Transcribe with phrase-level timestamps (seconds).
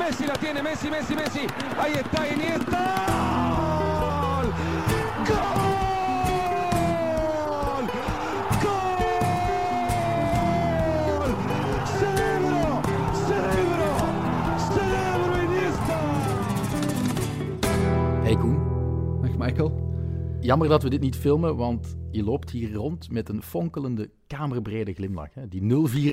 [0.00, 1.46] Messi la tiene, Messi, Messi, Messi.
[1.78, 2.82] Ahí está Iniesta.
[5.28, 5.44] ¡Gol!
[8.62, 8.90] ¡Gol!
[11.98, 12.82] ¡Cerebro!
[13.28, 13.90] ¡Cerebro!
[14.74, 15.98] ¡Cerebro Iniesta!
[18.24, 18.58] Hey Koen,
[19.22, 19.70] Dag Michael.
[20.40, 24.92] jammer dat we dit niet filmen, want je loopt hier rond met een fonkelende, kamerbrede
[24.92, 25.34] glimlach.
[25.34, 25.48] Hè?
[25.48, 25.62] Die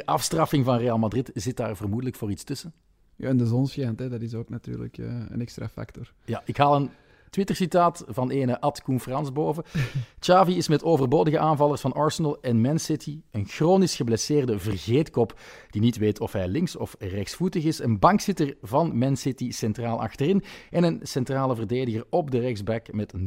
[0.01, 2.73] 0-4 afstraffing van Real Madrid zit daar vermoedelijk voor iets tussen.
[3.17, 4.09] Ja, en de zon schijnt, hè.
[4.09, 6.13] dat is ook natuurlijk eh, een extra factor.
[6.25, 6.89] Ja, ik haal een
[7.29, 9.63] Twitter-citaat van ene Ad Koen Frans boven.
[10.19, 15.39] Xavi is met overbodige aanvallers van Arsenal en Man City een chronisch geblesseerde vergeetkop
[15.69, 20.01] die niet weet of hij links- of rechtsvoetig is, een bankzitter van Man City centraal
[20.01, 23.19] achterin en een centrale verdediger op de rechtsback met 0-4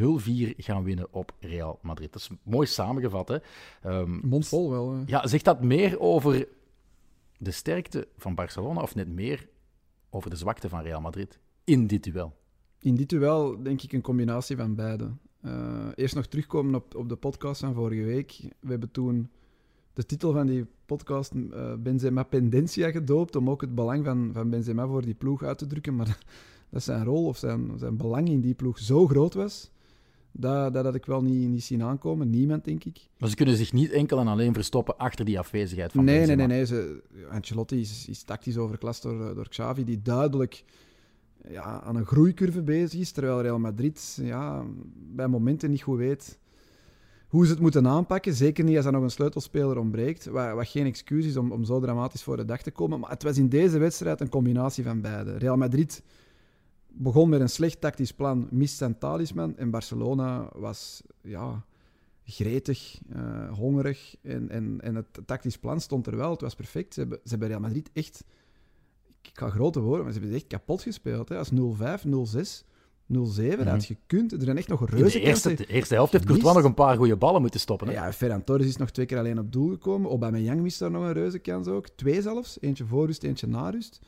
[0.56, 2.12] gaan winnen op Real Madrid.
[2.12, 3.36] Dat is mooi samengevat, hè?
[3.82, 4.92] Ehm, Mondvol wel.
[4.92, 5.02] hè.
[5.06, 6.48] ja, zegt dat meer over
[7.38, 9.48] de sterkte van Barcelona of net meer
[10.10, 12.36] over de zwakte van Real Madrid in dit duel?
[12.78, 15.10] In dit duel denk ik een combinatie van beide.
[15.40, 18.40] Eh, eerst nog terugkomen op, op de podcast van vorige week.
[18.60, 19.30] We hebben toen
[19.92, 24.50] de titel van die podcast eh, Benzema Pendentia gedoopt, om ook het belang van, van
[24.50, 25.96] Benzema voor die ploeg uit te drukken.
[25.96, 26.18] Maar
[26.70, 29.70] dat zijn rol of zijn, zijn belang in die ploeg zo groot was,
[30.32, 32.30] dat, dat had ik wel niet, niet zien aankomen.
[32.30, 32.98] Niemand, denk ik.
[33.18, 36.26] Maar ze kunnen zich niet enkel en alleen verstoppen achter die afwezigheid van Nee, nee,
[36.26, 36.46] Benzema.
[36.48, 36.56] nee.
[36.56, 36.66] nee.
[36.66, 40.64] Ze, Ancelotti is, is tactisch overklast door, eh, door Xavi, die duidelijk
[41.48, 44.64] ja, aan een groeicurve bezig is, terwijl Real Madrid ja,
[45.14, 46.38] bij momenten niet goed weet
[47.28, 48.34] hoe ze het moeten aanpakken.
[48.34, 51.64] Zeker niet als er nog een sleutelspeler ontbreekt, wat, wat geen excuus is om, om
[51.64, 53.00] zo dramatisch voor de dag te komen.
[53.00, 55.36] Maar het was in deze wedstrijd een combinatie van beide.
[55.38, 56.02] Real Madrid
[56.92, 61.02] begon met een slecht tactisch plan, mist zijn talisman, en Barcelona was...
[61.22, 61.64] Ja,
[62.30, 64.16] gretig, eh, hongerig.
[64.22, 66.30] En, en, en het tactisch plan stond er wel.
[66.30, 66.94] Het was perfect.
[66.94, 68.24] Ze hebben, ze hebben Real Madrid echt,
[69.22, 71.28] ik ga grote woorden, maar ze hebben echt kapot gespeeld.
[71.28, 71.38] Hè.
[71.38, 72.64] Als 0-5, 0-6,
[73.12, 74.32] 0-7, dat had gekund.
[74.32, 76.74] Er zijn echt nog In reuze de eerste, de eerste helft heeft Courtois nog een
[76.74, 77.88] paar goede ballen moeten stoppen.
[77.88, 77.92] Hè?
[77.92, 80.10] Ja, Ferran Torres is nog twee keer alleen op doel gekomen.
[80.10, 81.88] Aubameyang mist daar nog een reuze kans ook.
[81.88, 82.60] Twee zelfs.
[82.60, 84.00] Eentje voor rust, eentje na rust.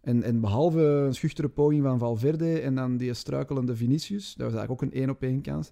[0.00, 4.54] En, en behalve een schuchtere poging van Valverde en dan die struikelende Vinicius, dat was
[4.58, 5.70] eigenlijk ook een één op één kans,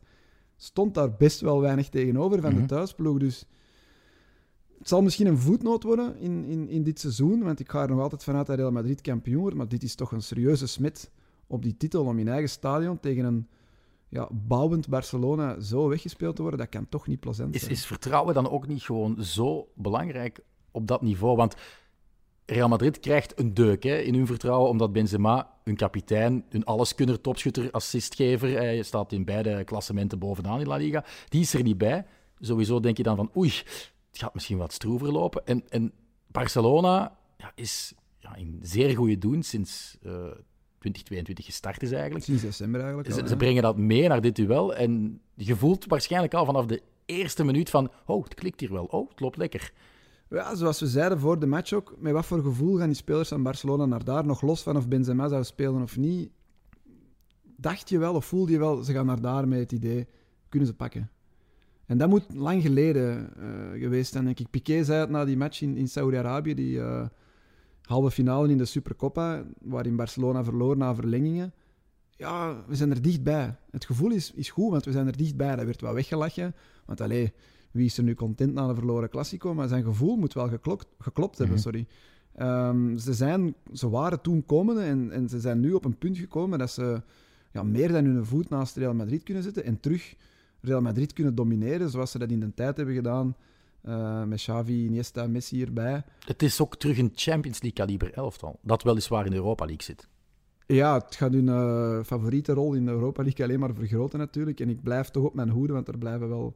[0.57, 2.61] stond daar best wel weinig tegenover van Mhm.
[2.61, 3.19] de thuisploeg.
[3.19, 3.47] Dus
[4.79, 7.89] het zal misschien een voetnoot worden in, in, in dit seizoen, want ik ga er
[7.89, 11.11] nog altijd vanuit dat Real Madrid kampioen wordt, maar dit is toch een serieuze smet
[11.47, 13.49] op die titel om in eigen stadion tegen een
[14.09, 16.61] ja, bouwend Barcelona zo weggespeeld te worden.
[16.61, 17.73] Dat kan toch niet plezant Is, zijn.
[17.73, 21.37] is vertrouwen dan ook niet gewoon zo belangrijk op dat niveau?
[21.37, 21.55] Want
[22.47, 27.21] Real Madrid krijgt een deuk hè, in hun vertrouwen, omdat Benzema, hun kapitein, hun alleskunner,
[27.21, 31.79] topschutter, assistgever, hij staat in beide klassementen bovenaan in La Liga, die is er niet
[31.79, 32.07] bij.
[32.41, 33.53] Sowieso denk je dan van, oei,
[34.11, 35.47] het gaat misschien wat stroever lopen.
[35.47, 35.93] En, en
[36.27, 40.13] Barcelona ja, is ja, in zeer goede doen sinds eh
[40.79, 42.25] 2022 gestart is eigenlijk.
[42.25, 44.75] Sinds december eigenlijk al, Ze, ze brengen dat mee naar dit duel.
[44.75, 47.91] En je voelt waarschijnlijk al vanaf de eerste minuut van...
[48.07, 48.85] Oh, het klikt hier wel.
[48.85, 49.73] Oh, het loopt lekker.
[50.31, 53.29] Ja, zoals we zeiden voor de match ook, met wat voor gevoel gaan die spelers
[53.29, 56.31] van Barcelona naar daar, nog los van of Benzema zou spelen of niet,
[57.57, 60.07] dacht je wel of voelde je wel, ze gaan naar daar met het idee,
[60.49, 61.11] kunnen ze pakken.
[61.87, 64.51] En dat moet lang geleden eh, geweest zijn, denk ik.
[64.51, 67.07] Piqué zei het na die match in, in Saudi-Arabië, die eh,
[67.83, 71.55] halve finale in de Supercoppa, waarin Barcelona verloor na verlengingen.
[72.11, 73.57] Ja, we zijn er dichtbij.
[73.71, 75.57] Het gevoel is, is goed, want we zijn er dichtbij.
[75.57, 76.55] Dat werd wel weggelachen,
[76.87, 77.33] want allee,
[77.77, 79.55] wie is er nu content na een verloren Classico?
[79.55, 81.65] Maar zijn gevoel moet wel geklopt, geklopt hebben, Mhm.
[81.65, 81.87] sorry.
[82.35, 86.19] Ehm, ze, zijn, ze waren toen komende en, en ze zijn nu op een punt
[86.19, 87.03] gekomen dat ze
[87.53, 90.15] ja, meer dan hun voet naast Real Madrid kunnen zetten en terug
[90.61, 93.37] Real Madrid kunnen domineren, zoals ze dat in de tijd hebben gedaan
[93.81, 96.05] eh, met Xavi, Iniesta, Messi erbij.
[96.25, 98.59] Het is ook terug een Champions League kaliber elftal.
[98.63, 100.09] Dat weliswaar in de Europa League zit.
[100.67, 104.61] Ja, het gaat hun eh, favoriete rol in de Europa League alleen maar vergroten natuurlijk.
[104.61, 106.55] En ik blijf toch op mijn hoede, want er blijven wel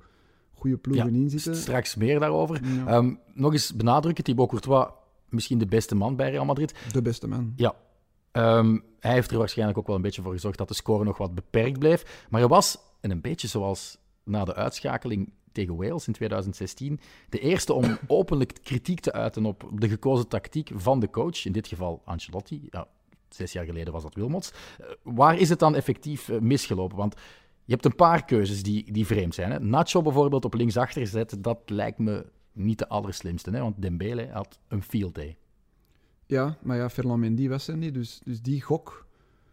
[0.60, 1.54] goede ploegen in zitten.
[1.54, 2.60] st- straks meer daarover.
[2.87, 4.87] Ehm, nog eens benadrukken, Thibaut Courtois,
[5.28, 6.75] misschien de beste man bij Real Madrid.
[6.93, 7.53] De beste man.
[7.56, 7.75] Ja.
[8.32, 11.19] Ehm, hij heeft er waarschijnlijk ook wel een beetje voor gezorgd dat de score nog
[11.19, 12.26] wat beperkt bleef.
[12.31, 17.38] Maar hij was, en een beetje zoals na de uitschakeling tegen Wales in 2016, de
[17.38, 21.67] eerste om openlijk kritiek te uiten op de gekozen tactiek van de coach, in dit
[21.69, 22.69] geval Ancelotti.
[22.70, 22.87] Ja,
[23.29, 24.52] zes jaar geleden was dat Wilmots.
[24.81, 26.96] Eh, waar is het dan effectief eh, misgelopen?
[26.96, 27.14] Want
[27.65, 29.51] je hebt een paar keuzes die, die vreemd zijn.
[29.51, 29.61] Hè?
[29.61, 33.51] Nacho bijvoorbeeld op linksachter zetten, dat lijkt me niet de allerslimste.
[33.51, 33.61] Hè?
[33.61, 35.37] Want Dembele had een field day.
[36.27, 39.07] Ja, maar ja, Ferland Mendy was er niet, dus, dus die gok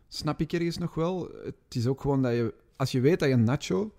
[0.07, 1.29] snap ik ergens nog wel.
[1.43, 3.91] Het is ook gewoon dat je, als je weet dat je Nacho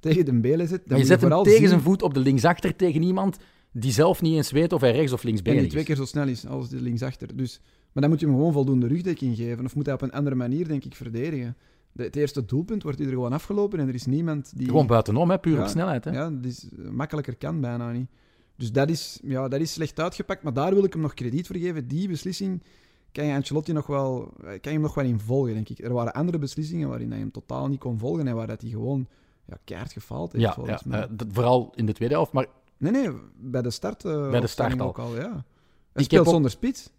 [0.00, 2.20] tegen Dembele zet, dan Maar je zet hem vooral tegen zien- zijn voet op de
[2.20, 3.38] linksachter tegen iemand
[3.72, 5.86] die zelf niet eens weet of hij rechts of links En die twee is.
[5.86, 7.36] keer zo snel is als de linksachter.
[7.36, 7.60] Dus
[7.92, 9.64] Maar dan moet je hem gewoon voldoende rugdekking geven.
[9.64, 11.56] Of moet hij op een andere manier, denk ik, verdedigen.
[11.92, 14.66] De, het eerste doelpunt wordt hij er gewoon afgelopen en er is niemand die...
[14.66, 16.04] Gewoon buitenom, hè, puur Ja, op snelheid.
[16.04, 16.10] Hè.
[16.10, 18.08] Ja, dat is, makkelijker kan bijna niet.
[18.56, 21.46] Dus dat is, ja, dat is slecht uitgepakt, maar daar wil ik hem nog krediet
[21.46, 21.88] voor geven.
[21.88, 22.62] Die beslissing
[23.12, 25.78] kan je Ancelotti nog wel, kan je hem nog wel in volgen, denk ik.
[25.78, 28.70] Er waren andere beslissingen waarin hij hem totaal niet kon volgen en waar dat hij
[28.70, 29.06] gewoon
[29.46, 31.00] ja, keihard gefaald heeft, Ja, volgens ja, mij.
[31.00, 32.32] eh, vooral in de tweede helft.
[32.32, 32.46] Maar
[32.78, 35.14] nee, nee, bij de start, eh, Bij de start ook al.
[35.16, 35.30] ja.
[35.92, 36.90] Hij Ik speelt zonder spits.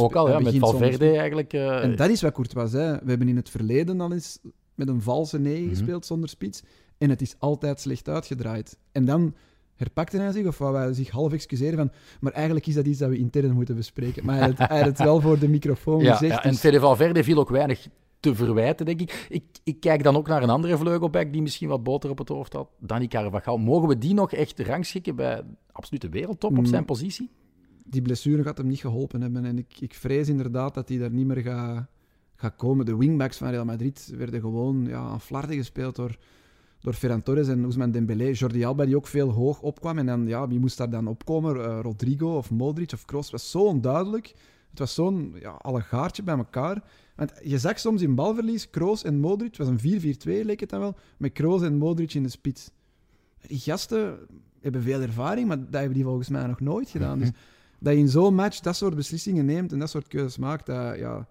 [0.00, 1.52] Ook al, ja, met Valverde eigenlijk.
[1.52, 2.98] eh, En dat is wat Courtois zei.
[3.02, 4.38] We hebben in het verleden al eens
[4.74, 5.68] met een valse negen Mhm.
[5.70, 6.62] gespeeld zonder spits.
[6.98, 8.78] En het is altijd slecht uitgedraaid.
[8.92, 9.34] En dan
[9.74, 11.90] herpakte hij zich, of wou hij zich half excuseren van...
[12.20, 14.24] Maar eigenlijk is dat iets dat we intern moeten bespreken.
[14.24, 16.32] Maar hij had, hij had het wel voor de microfoon ja, gezegd.
[16.34, 17.88] ja, en dus- Valverde viel ook weinig
[18.20, 19.26] te verwijten, denk ik.
[19.28, 19.42] ik.
[19.64, 22.52] Ik kijk dan ook naar een andere vleugelback die misschien wat boter op het hoofd
[22.52, 22.68] had.
[22.78, 23.58] Dani Carvajal.
[23.58, 25.42] Mogen we die nog echt rangschikken bij
[25.72, 26.66] absolute wereldtop op Mm.
[26.66, 27.30] zijn positie?
[27.84, 29.44] Die blessure gaat hem niet geholpen hebben.
[29.44, 31.86] En ik, ik vrees inderdaad dat hij daar niet meer gaat,
[32.36, 32.86] gaat komen.
[32.86, 36.16] De wingbacks van Real Madrid werden gewoon ja, aan flarden gespeeld door,
[36.80, 38.30] door Ferran Torres en Ousmane Dembélé.
[38.30, 39.98] Jordi Alba, die ook veel hoog opkwam.
[39.98, 41.64] En dan, ja, wie moest daar dan opkomen?
[41.64, 43.22] Eh, Rodrigo of Modric of Kroos?
[43.22, 44.34] Het was zo onduidelijk.
[44.70, 46.82] Het was zo'n ja, allegaartje bij elkaar.
[47.16, 49.56] Want je zag soms in balverlies Kroos en Modric.
[49.56, 50.96] Het was een 4-4-2, leek het dan wel.
[51.16, 52.70] Met Kroos en Modric in de spits.
[53.46, 54.18] Die gasten
[54.60, 57.18] hebben veel ervaring, maar dat hebben die volgens mij nog nooit gedaan.
[57.18, 57.30] Dus
[57.82, 60.98] dat je in zo'n match dat soort beslissingen neemt en dat soort keuzes maakt, dat,
[60.98, 61.28] ja,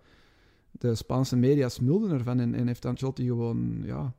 [0.71, 4.13] de Spaanse media smulden ervan en, en heeft Ancelotti gewoon ja,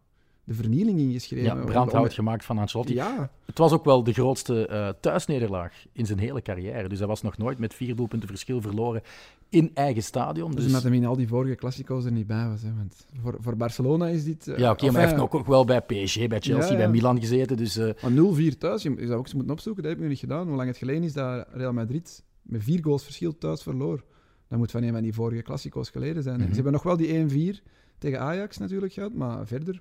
[0.45, 1.45] de vernieling ingeschreven.
[1.45, 2.95] Ja, brandhout om- gemaakt van Ancelotti.
[2.95, 6.89] Ja, Het was ook wel de grootste eh, thuisnederlaag in zijn hele carrière.
[6.89, 9.03] Dus hij was nog nooit met vier doelpunten verschil verloren
[9.49, 10.47] in eigen stadion.
[10.51, 12.63] dus Dus, omdat hem in al die vorige Classico's er niet bij was.
[12.63, 14.49] Hè, want voor, voor Barcelona is dit...
[14.49, 16.77] eh, ja, oké, maar hij heeft ook, ook wel bij PSG, bij Chelsea, Ja, ja.
[16.77, 17.57] bij Milan gezeten.
[17.57, 18.13] Dus eh, Maar
[18.55, 20.47] 0-4 thuis, je je zou ook eens moeten opzoeken, dat heb ik nu niet gedaan.
[20.47, 24.05] Hoe lang het geleden is dat Real Madrid met vier goals verschil thuis verloor.
[24.49, 26.39] Dat moet van een van die vorige Classico's geleden zijn.
[26.39, 26.49] Mhm.
[26.49, 27.09] Ze hebben nog wel die
[27.55, 27.63] 1-4
[27.99, 29.81] tegen Ajax natuurlijk gehad, maar verder,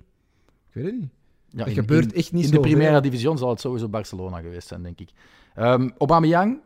[0.72, 1.10] ik weet het niet.
[1.48, 3.00] ja, in- gebeurt in- echt niet In zo de Primera.
[3.00, 5.10] Division zal het sowieso Barcelona geweest zijn, denk ik.
[5.54, 6.60] Ehm Aubameyang,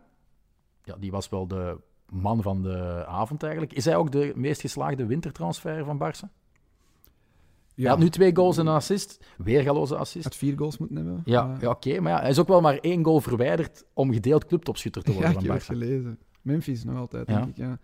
[0.85, 1.77] ja, die was wel de
[2.09, 3.73] man van de avond eigenlijk.
[3.73, 6.29] Is hij ook de meest geslaagde wintertransfer van Barça?
[7.75, 9.25] Hij had nu twee goals en een assist.
[9.39, 10.25] Weergaloze assist.
[10.25, 11.23] had vier goals moeten hebben.
[11.25, 12.01] Ja, ja oké.
[12.01, 15.17] maar ja, hij is ook wel maar één goal verwijderd om gedeeld clubtopschutter te Ja,
[15.17, 15.79] worden ik heb het van Barça.
[15.79, 16.19] gelezen.
[16.43, 17.35] Memphis nog altijd, Ja.
[17.37, 17.57] denk ik.
[17.57, 17.79] Ja,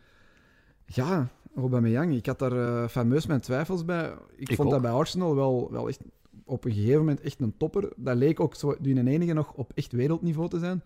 [0.86, 2.14] ja Aubameyang.
[2.14, 4.14] Ik had daar eh, fameus mijn twijfels bij.
[4.36, 6.00] Ik, Ik vond dat bij Arsenal wel, wel echt
[6.44, 7.92] op een gegeven moment echt een topper.
[7.96, 10.82] Dat leek ook zo in een enige nog op echt wereldniveau te zijn.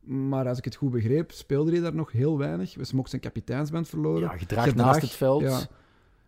[0.00, 2.74] Maar als ik het goed begreep, speelde hij daar nog heel weinig.
[2.74, 4.20] We ook zijn kapiteinsband verloren.
[4.20, 5.42] Ja, Gedrag, naast het veld.
[5.42, 5.60] Ja.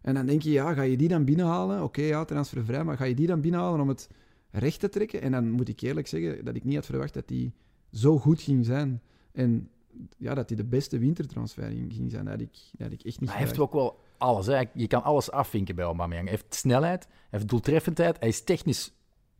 [0.00, 1.82] En dan denk je, ja, ga je die dan binnenhalen?
[1.82, 4.08] Oké, ja, transfervrij, maar ga je die dan binnenhalen om het
[4.50, 5.22] recht te trekken?
[5.22, 7.52] En dan moet ik eerlijk zeggen dat ik niet had verwacht dat die
[7.92, 9.02] zo goed ging zijn.
[9.32, 9.68] En
[10.16, 12.24] ja, dat hij de beste wintertransfer ging ging zijn.
[12.24, 14.46] Dat had ik, dat ik echt niet Maar hij heeft ook wel alles.
[14.46, 14.62] Hè.
[14.74, 16.28] Je kan alles afvinken bij Aubameyang.
[16.28, 18.92] Hij heeft snelheid, hij heeft doeltreffendheid, hij is technisch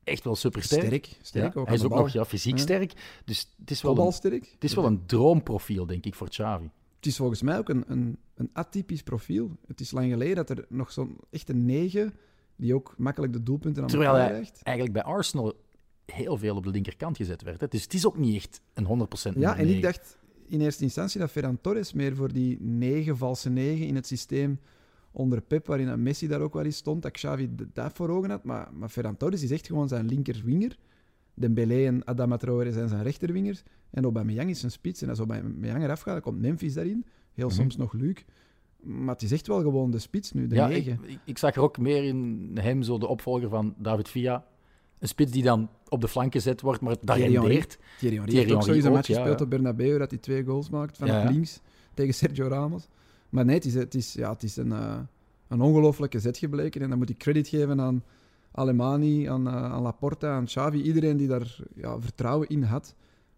[0.05, 0.85] echt wel supersterk.
[0.85, 2.63] Sterk, sterk Ja, ook hij is ook nog ja, fysiek Ja.
[2.63, 2.93] sterk.
[3.25, 6.71] Dus het is wel, een, het is wel een droomprofiel, denk ik, voor Xavi.
[6.97, 9.57] Het is volgens mij ook een, een, een atypisch profiel.
[9.67, 12.15] Het is lang geleden dat er nog zo'n echte negen,
[12.57, 14.61] die ook makkelijk de doelpunten aan Terwijl hij krijgt.
[14.63, 15.53] eigenlijk bij Arsenal
[16.07, 17.61] heel veel op de linkerkant gezet werd.
[17.61, 17.69] Hè.
[17.69, 20.19] Dus het is ook niet echt een 100% Ja, en ik dacht
[20.53, 24.59] in eerste instantie dat Ferran Torres meer voor die negen, valse negen in het systeem
[25.13, 28.31] onder Pep, waarin dat Messi daar ook wel eens stond, dat Xavi dat voor ogen
[28.31, 28.45] had.
[28.45, 30.77] Maar, maar Ferran Torres is echt gewoon zijn linkerwinger.
[31.35, 33.63] Dembélé en Adama Traoré zijn zijn rechterwingers.
[33.91, 35.03] En Aubameyang is zijn spits.
[35.03, 37.05] En als Aubameyang eraf gaat, dan komt Memphis daarin.
[37.33, 37.57] Heel Mhm.
[37.57, 38.17] soms nog Luc.
[38.81, 40.99] Maar het is echt wel gewoon de spits nu, de Ja, negen.
[41.07, 44.47] ik, ik zag er ook meer in hem zo de opvolger van David Villa.
[45.03, 47.79] Een spits die dan op de flank gezet wordt, maar daar rendeert.
[47.99, 50.71] Thierry Henry Thierry heeft ook zoiets een match gespeeld op Bernabeu, dat hij twee goals
[50.71, 51.61] maakt vanaf links
[51.95, 52.89] tegen Sergio Ramos.
[53.29, 54.99] Maar nee, het is, het is, ja, het is een, eh,
[55.49, 56.81] een ongelofelijke zet gebleken.
[56.83, 58.05] En dan moet ik credit geven aan
[58.53, 60.83] Alemani, aan, eh, aan Laporta, aan Xavi.
[60.83, 62.95] Iedereen die daar ja, vertrouwen in had.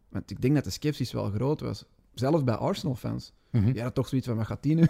[0.09, 1.85] Want ik denk dat de sceptisch wel groot was.
[2.14, 3.33] Zelfs bij Arsenal-fans.
[3.50, 3.75] Mhm.
[3.75, 4.87] Ja, toch zoiets van, wat gaat die nu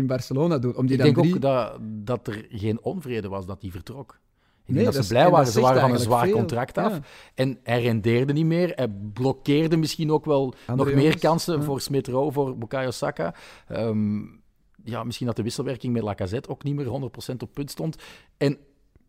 [0.00, 0.76] in Barcelona doen?
[0.76, 1.34] Om die Ik dan denk drie...
[1.34, 4.18] ook dat, dat er geen onvrede was dat hij vertrok.
[4.68, 5.46] Ik Nee, denk dat, ze blij en waren.
[5.46, 6.32] Ze waren van een zwaar veel.
[6.32, 6.92] contract af.
[6.92, 7.00] Ja.
[7.34, 8.72] En hij rendeerde niet meer.
[8.74, 11.62] Hij blokkeerde misschien ook wel Andere nog meer kansen ja.
[11.62, 13.34] voor Smith Rowe, voor Bukayo Saka.
[13.68, 14.20] Ehm,
[14.84, 17.96] ja, misschien dat de wisselwerking met Lacazette ook niet meer 100% op punt stond.
[18.36, 18.58] En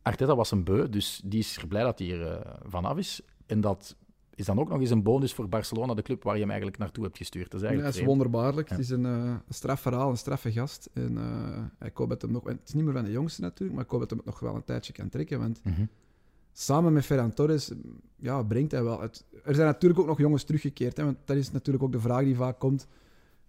[0.02, 3.22] Arteta was een beu, dus die is er blij dat hij er eh, vanaf is.
[3.46, 3.96] En dat
[4.40, 6.80] is dan ook nog eens een bonus voor Barcelona, de club waar je hem eigenlijk
[6.80, 7.52] naartoe hebt gestuurd.
[7.52, 8.70] Dat is Ja, eigenlijk het is wonderbaarlijk.
[8.70, 8.76] Ja.
[8.76, 10.90] Het is een, een straf verhaal, een straffe gast.
[10.94, 12.44] En eh, ik hoop dat hem nog...
[12.44, 14.40] Het is niet meer van de jongste natuurlijk, maar ik hoop dat hem het nog
[14.40, 15.40] wel een tijdje kan trekken.
[15.40, 15.86] Want Mhm.
[16.54, 17.72] samen met Ferran Torres
[18.16, 19.02] ja, brengt hij wel...
[19.02, 20.98] Het, er zijn natuurlijk ook nog jongens teruggekeerd.
[20.98, 22.88] Hè, want dat is natuurlijk ook de vraag die vaak komt.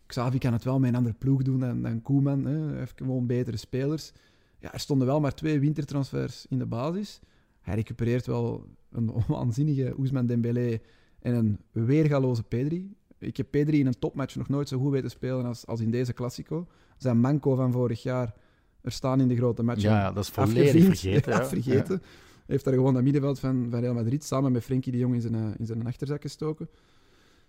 [0.07, 2.45] Xavi kan het wel met een andere ploeg doen dan, dan Koeman.
[2.45, 2.59] Hè.
[2.69, 4.13] Hij heeft gewoon betere spelers.
[4.59, 7.21] Ja, er stonden wel maar twee wintertransfers in de basis.
[7.61, 10.79] Hij recupereert wel een waanzinnige Ousmane Dembélé
[11.21, 12.95] en een weergaloze Pedri.
[13.19, 15.91] Ik heb Pedri in een topmatch nog nooit zo goed weten spelen als, als in
[15.91, 16.67] deze Classico.
[16.99, 18.35] Zijn manco van vorig jaar
[18.81, 19.91] er staan in de grote matchen.
[19.91, 21.33] Ja, dat is volledig vergeten.
[21.39, 22.03] Ja, vergeten.
[22.51, 25.15] Hij heeft daar gewoon dat middenveld van, van Real Madrid samen met Frenkie de Jong
[25.15, 26.69] in zijn, eh, in zijn achterzak gestoken.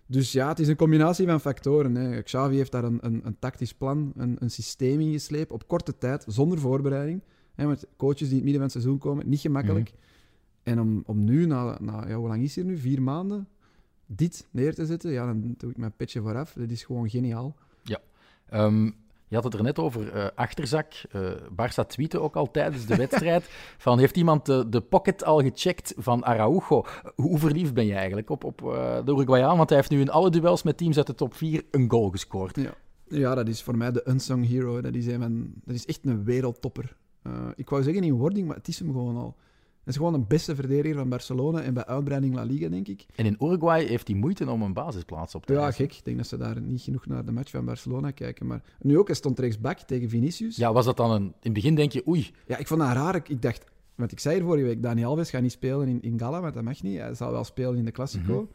[0.06, 1.94] Dus ja, het is een combinatie van factoren.
[1.94, 2.22] Hè.
[2.22, 5.98] Xavi heeft daar een, een, een tactisch plan, een, een systeem in gesleept, op korte
[5.98, 7.22] tijd, zonder voorbereiding.
[7.54, 9.90] Hè, met coaches die in het midden van het seizoen komen, niet gemakkelijk.
[9.90, 10.00] Mhm.
[10.62, 12.78] En om, om nu, na, na ja, hoe lang is hier nu?
[12.78, 13.48] Vier maanden,
[14.06, 16.52] dit neer te zetten, ja, dan doe ik mijn petje vooraf.
[16.52, 17.56] Dat is gewoon geniaal.
[18.52, 18.84] Ehm,
[19.28, 20.92] je had het er net over eh, achterzak.
[21.10, 23.44] Eh Barça tweette ook al tijdens de wedstrijd
[23.78, 26.84] van heeft iemand de, de pocket al gecheckt van Araujo?
[27.14, 29.56] Hoe verliefd ben je eigenlijk op, op eh, de Uruguayaan?
[29.56, 32.10] Want hij heeft nu in alle duels met teams uit de top 4 een goal
[32.10, 32.56] gescoord.
[32.56, 32.74] Ja.
[33.08, 34.80] ja, dat is voor mij de unsung hero.
[34.80, 36.96] Dat is, een dat is echt een wereldtopper.
[37.22, 39.36] Eh, ik wou zeggen in wording, maar het is hem gewoon al.
[39.82, 43.06] Hij is gewoon de beste verdediger van Barcelona en bij uitbreiding La Liga, denk ik.
[43.14, 45.94] En in Uruguay heeft hij moeite om een basisplaats op te Ja, gek.
[45.94, 48.46] Ik denk dat ze daar niet genoeg naar de match van Barcelona kijken.
[48.46, 50.56] Maar nu ook, hij stond rechtsback tegen Vinicius.
[50.56, 51.22] Ja, was dat dan een...
[51.22, 53.14] In het begin denk je, oei, Ja, ik vond dat raar.
[53.26, 53.64] Ik, dacht,
[53.94, 56.54] want ik zei hier vorige week, Dani Alves gaat niet spelen in, in Gala, want
[56.54, 56.98] dat mag niet.
[56.98, 58.34] Hij zal wel spelen in de Classico.
[58.34, 58.52] Mhm.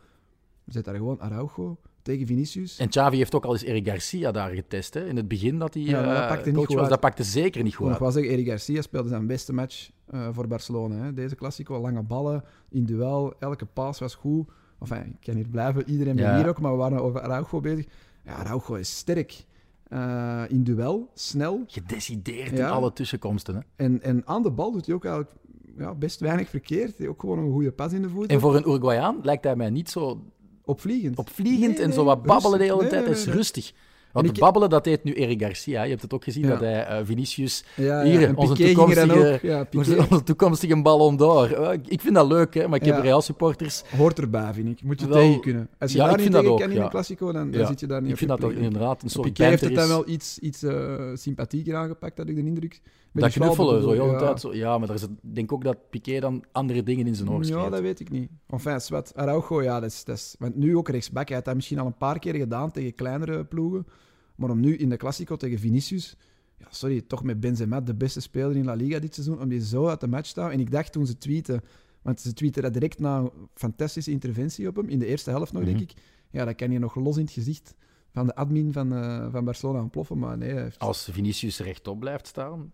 [0.65, 2.77] Zet daar gewoon Araujo tegen Vinicius.
[2.77, 4.93] En Xavi heeft ook al eens Eric Garcia daar getest.
[4.93, 5.07] Hè?
[5.07, 6.89] In het begin dat hij Ja, dat eh, pakte niet was.
[6.89, 9.89] Dat pakte zeker niet Ik goed nog wel zeggen, Eric Garcia speelde zijn beste match
[10.05, 10.95] eh, voor Barcelona.
[10.95, 11.13] Hè.
[11.13, 14.49] Deze Classico, lange ballen, in duel, elke paas was goed.
[14.79, 16.37] Enfin, ik kan hier blijven, iedereen Ja.
[16.37, 17.85] hier ook, maar we waren over Araujo bezig.
[18.25, 19.45] Ja, Araujo is sterk.
[19.87, 21.63] Eh, in duel, snel.
[21.67, 22.67] Gedecideerd Ja.
[22.67, 23.55] in alle tussenkomsten.
[23.55, 23.61] Hè?
[23.75, 25.35] En, en aan de bal doet hij ook eigenlijk
[25.77, 26.87] ja, best weinig verkeerd.
[26.87, 28.29] Hij heeft ook gewoon een goede pas in de voeten.
[28.29, 30.21] En voor een Uruguayaan lijkt hij mij niet zo
[30.67, 31.17] Opvliegend.
[31.17, 33.07] opvliegend Nee, en zo wat babbelen de hele tijd.
[33.07, 33.71] is rustig.
[34.11, 35.83] Want ik- babbelen, dat deed nu Eric Garcia.
[35.83, 36.49] Je hebt het ook gezien, Ja.
[36.49, 37.63] dat hij eh, Vinicius...
[37.75, 41.51] Ja, Hier, en onze toekomstige- Onze, onze toekomstige ballon d'or.
[41.53, 43.01] Eh, ik- vind dat leuk, hè, maar ik heb Ja.
[43.01, 43.83] Real supporters.
[43.97, 44.83] hoort erbij, vind ik.
[44.83, 45.69] Moet je Wel- tegen kunnen.
[45.79, 46.83] Als je Ja, daar ik niet tegen ook, kan in ja.
[46.83, 49.27] een Classico, dan, zit je daar niet Ik op vind dat er inderdaad een soort
[49.27, 52.79] Piqué heeft het dan wel iets, iets eh, sympathieker aangepakt, had ik de indruk.
[53.21, 54.37] Dat knuffelen, zo ja.
[54.37, 54.53] Zo.
[54.53, 57.45] Ja, maar er is, ik denk ook dat Piqué dan andere dingen in zijn oor
[57.45, 58.29] Ja, dat weet ik niet.
[58.47, 60.35] Enfin, wat Araujo, ja, dat is, dat is...
[60.39, 61.27] Want nu ook rechtsback.
[61.27, 63.87] Hij had dat misschien al een paar keer gedaan tegen kleinere ploegen.
[64.35, 66.15] Maar om nu in de Classico tegen Vinicius...
[66.59, 69.65] Ja, sorry, toch met Benzema, de beste speler in La Liga dit seizoen, om die
[69.65, 70.59] zo uit de match te houden.
[70.59, 71.61] En ik dacht toen ze tweeten...
[72.01, 75.53] Want ze tweeten dat direct na een fantastische interventie op hem, in de eerste helft
[75.53, 75.71] nog, Mhm.
[75.71, 75.97] denk ik.
[76.31, 77.75] Ja, dat kan hier nog los in het gezicht
[78.11, 80.17] van de admin van, eh, van Barcelona ontploffen.
[80.19, 82.71] Maar nee, heeft Als Vinicius rechtop blijft staan,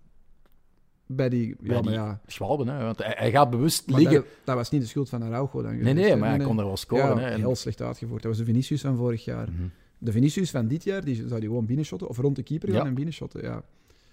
[1.05, 1.55] bij die...
[1.59, 2.19] bij ja, die ja...
[2.27, 4.17] schwalben, hè, want hij, hij gaat bewust Maar liggen.
[4.17, 6.15] dat, dat was niet de schuld van Araujo dan Nee, nee, hè.
[6.15, 7.05] maar hij kon er wel scoren.
[7.05, 8.21] ja, hè, en- heel slecht uitgevoerd.
[8.21, 9.47] Dat was de Vinicius van vorig jaar.
[9.51, 9.63] Mhm.
[9.97, 12.07] De Vinicius van dit jaar, die zou die gewoon binnenshotten.
[12.09, 13.63] Of rond de keeper gaan en binnenshotten, ja.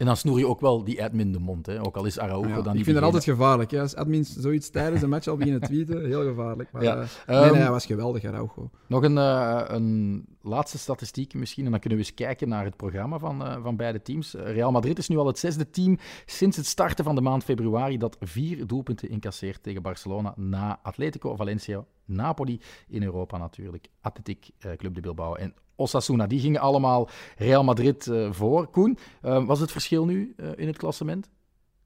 [0.00, 1.66] En dan snoer je ook wel die admin de mond.
[1.66, 1.84] Hè.
[1.86, 3.70] Ook al is Araujo Ja, dan ik niet vind dat diegene- altijd gevaarlijk.
[3.70, 3.80] Ja.
[3.80, 6.72] Als admins zoiets tijdens een match al beginnen tweeten, heel gevaarlijk.
[6.72, 6.96] Maar, Ja.
[6.96, 8.70] eh, Ehm, nee, nee, hij was geweldig, Araujo.
[8.86, 12.76] Nog een, eh, een laatste statistiek misschien, en dan kunnen we eens kijken naar het
[12.76, 14.34] programma van, eh, van beide teams.
[14.34, 17.98] Real Madrid is nu al het zesde team sinds het starten van de maand februari
[17.98, 24.72] dat vier doelpunten incasseert tegen Barcelona na Atletico, Valencia, Napoli in Europa natuurlijk, Athletic eh,
[24.72, 26.26] Club de Bilbao en Osasuna.
[26.26, 28.66] Die gingen allemaal Real Madrid eh, voor.
[28.68, 31.28] Koen, eh, was het verschil nu in het klassement?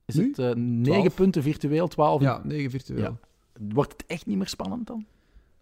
[0.05, 0.29] Is Nu?
[0.29, 1.15] het eh, negen Twaalf.
[1.15, 2.21] punten virtueel, twaalf?
[2.23, 3.01] Ja, 9 virtueel.
[3.03, 3.19] Ja.
[3.75, 5.07] Wordt het echt niet meer spannend dan?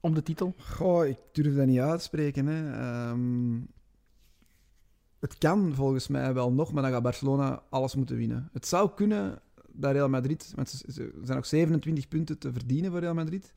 [0.01, 0.55] Om de titel?
[0.59, 2.47] Goh, ik durf dat niet uit te spreken.
[2.47, 2.73] Hè.
[2.73, 3.61] Ehm,
[5.21, 8.49] het kan volgens mij wel nog, maar dan gaat Barcelona alles moeten winnen.
[8.53, 9.41] Het zou kunnen
[9.73, 13.53] dat Real Madrid, want ze zijn nog 27 punten te verdienen voor Real Madrid.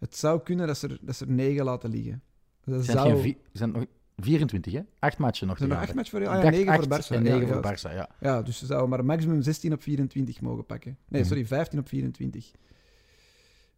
[0.00, 2.22] Het zou kunnen dat ze er, dat ze er 9 laten liggen.
[2.64, 3.84] Dat zijn, zou, zijn nog
[4.16, 4.80] 24, hè?
[4.98, 5.76] Acht matchen nog zijn er.
[5.76, 6.28] 8 matchen voor?
[6.28, 7.14] Ah, ja, dacht 9 voor acht Barça.
[7.16, 7.72] En Ja, 9 voor.
[7.72, 8.08] Barça, ja.
[8.20, 10.98] Ja, dus ze zouden maar maximum 16 op 24 mogen pakken.
[11.08, 11.30] Nee, Mhm.
[11.30, 12.50] sorry, 15 op 24.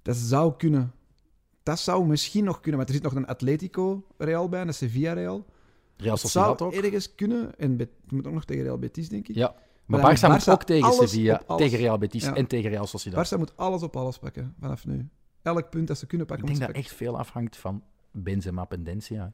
[0.03, 0.93] Dat zou kunnen.
[1.63, 5.13] Dat zou misschien nog kunnen, want er zit nog een Atletico Real bij, een Sevilla
[5.13, 5.47] Real.
[5.97, 6.83] Real Sociedad zou ook.
[6.85, 7.59] ergens kunnen.
[7.59, 9.35] En Bet- het moet ook nog tegen Real Betis, denk ik.
[9.35, 9.55] Ja.
[9.87, 12.35] Maar Maar Barça moet ook tegen Sevilla, tegen Real Betis Ja.
[12.35, 13.27] en tegen Real Sociedad.
[13.27, 15.09] Barça moet alles op alles pakken vanaf nu.
[15.43, 18.65] Elk punt dat ze kunnen Ik pakken, denk moet dat echt veel afhangt van Benzema
[18.65, 19.33] Pendencia.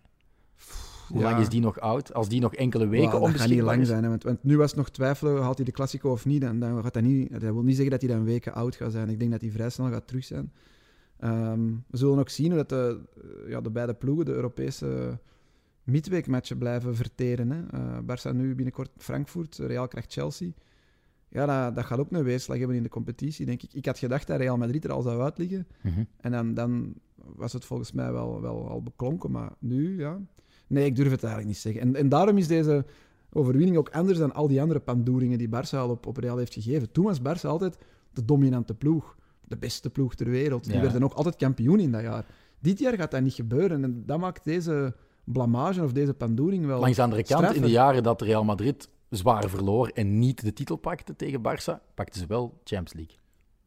[1.09, 1.23] Hoe Ja.
[1.31, 2.15] lang is die nog oud?
[2.15, 3.89] Als die nog enkele weken dat gaat niet lang is.
[3.89, 4.03] zijn.
[4.03, 6.43] Hè, want, want nu was het nog twijfelen, haalt hij de Classico of niet.
[6.43, 7.31] En dan gaat dat niet...
[7.31, 9.09] Dat wil niet zeggen dat hij dan weken oud gaat zijn.
[9.09, 10.53] Ik denk dat hij vrij snel gaat terug zijn.
[11.19, 13.01] Ehm, we zullen ook zien hoe dat de,
[13.45, 15.19] eh, ja, de beide ploegen de Europese
[15.83, 17.51] midweekmatchen blijven verteren.
[17.51, 17.67] Hè.
[17.79, 20.51] Eh, Barça nu binnenkort Frankfurt, Real krijgt Chelsea.
[21.31, 23.73] Ja, dat, dat gaat ook een weerslag hebben in de competitie, denk ik.
[23.73, 25.67] Ik had gedacht dat Real Madrid er al zou uitliggen.
[25.83, 26.05] Mhm.
[26.21, 26.95] En dan, dan
[27.37, 29.31] was het volgens mij wel, wel al beklonken.
[29.31, 30.21] Maar nu, ja.
[30.67, 31.83] Nee, ik durf het eigenlijk niet zeggen.
[31.83, 32.85] En, en daarom is deze
[33.33, 36.55] overwinning ook anders dan al die andere pandoeringen die Barça al op, op Real heeft
[36.55, 36.93] gegeven.
[36.93, 37.79] Toen was Barça altijd
[38.13, 39.17] de dominante ploeg.
[39.45, 40.65] De beste ploeg ter wereld.
[40.65, 40.81] Die Ja.
[40.81, 42.27] werden ook altijd kampioen in dat jaar.
[42.61, 43.85] Dit jaar gaat dat niet gebeuren.
[43.85, 44.95] En dat maakt deze
[45.25, 48.89] blamage of deze pandoering wel Langs de andere kant, in de jaren dat Real Madrid
[49.11, 53.17] zwaar verloor en niet de titel pakte tegen Barça, pakten ze wel Champions League.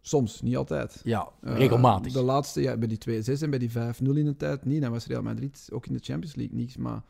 [0.01, 1.01] Soms, niet altijd.
[1.03, 2.13] Ja, Eh, regelmatig.
[2.13, 4.81] de laatste, ja, bij die 2-6 en bij die 5-0 in de tijd niet.
[4.81, 6.77] Dan was Real Madrid ook in de Champions League niks.
[6.77, 7.01] Maar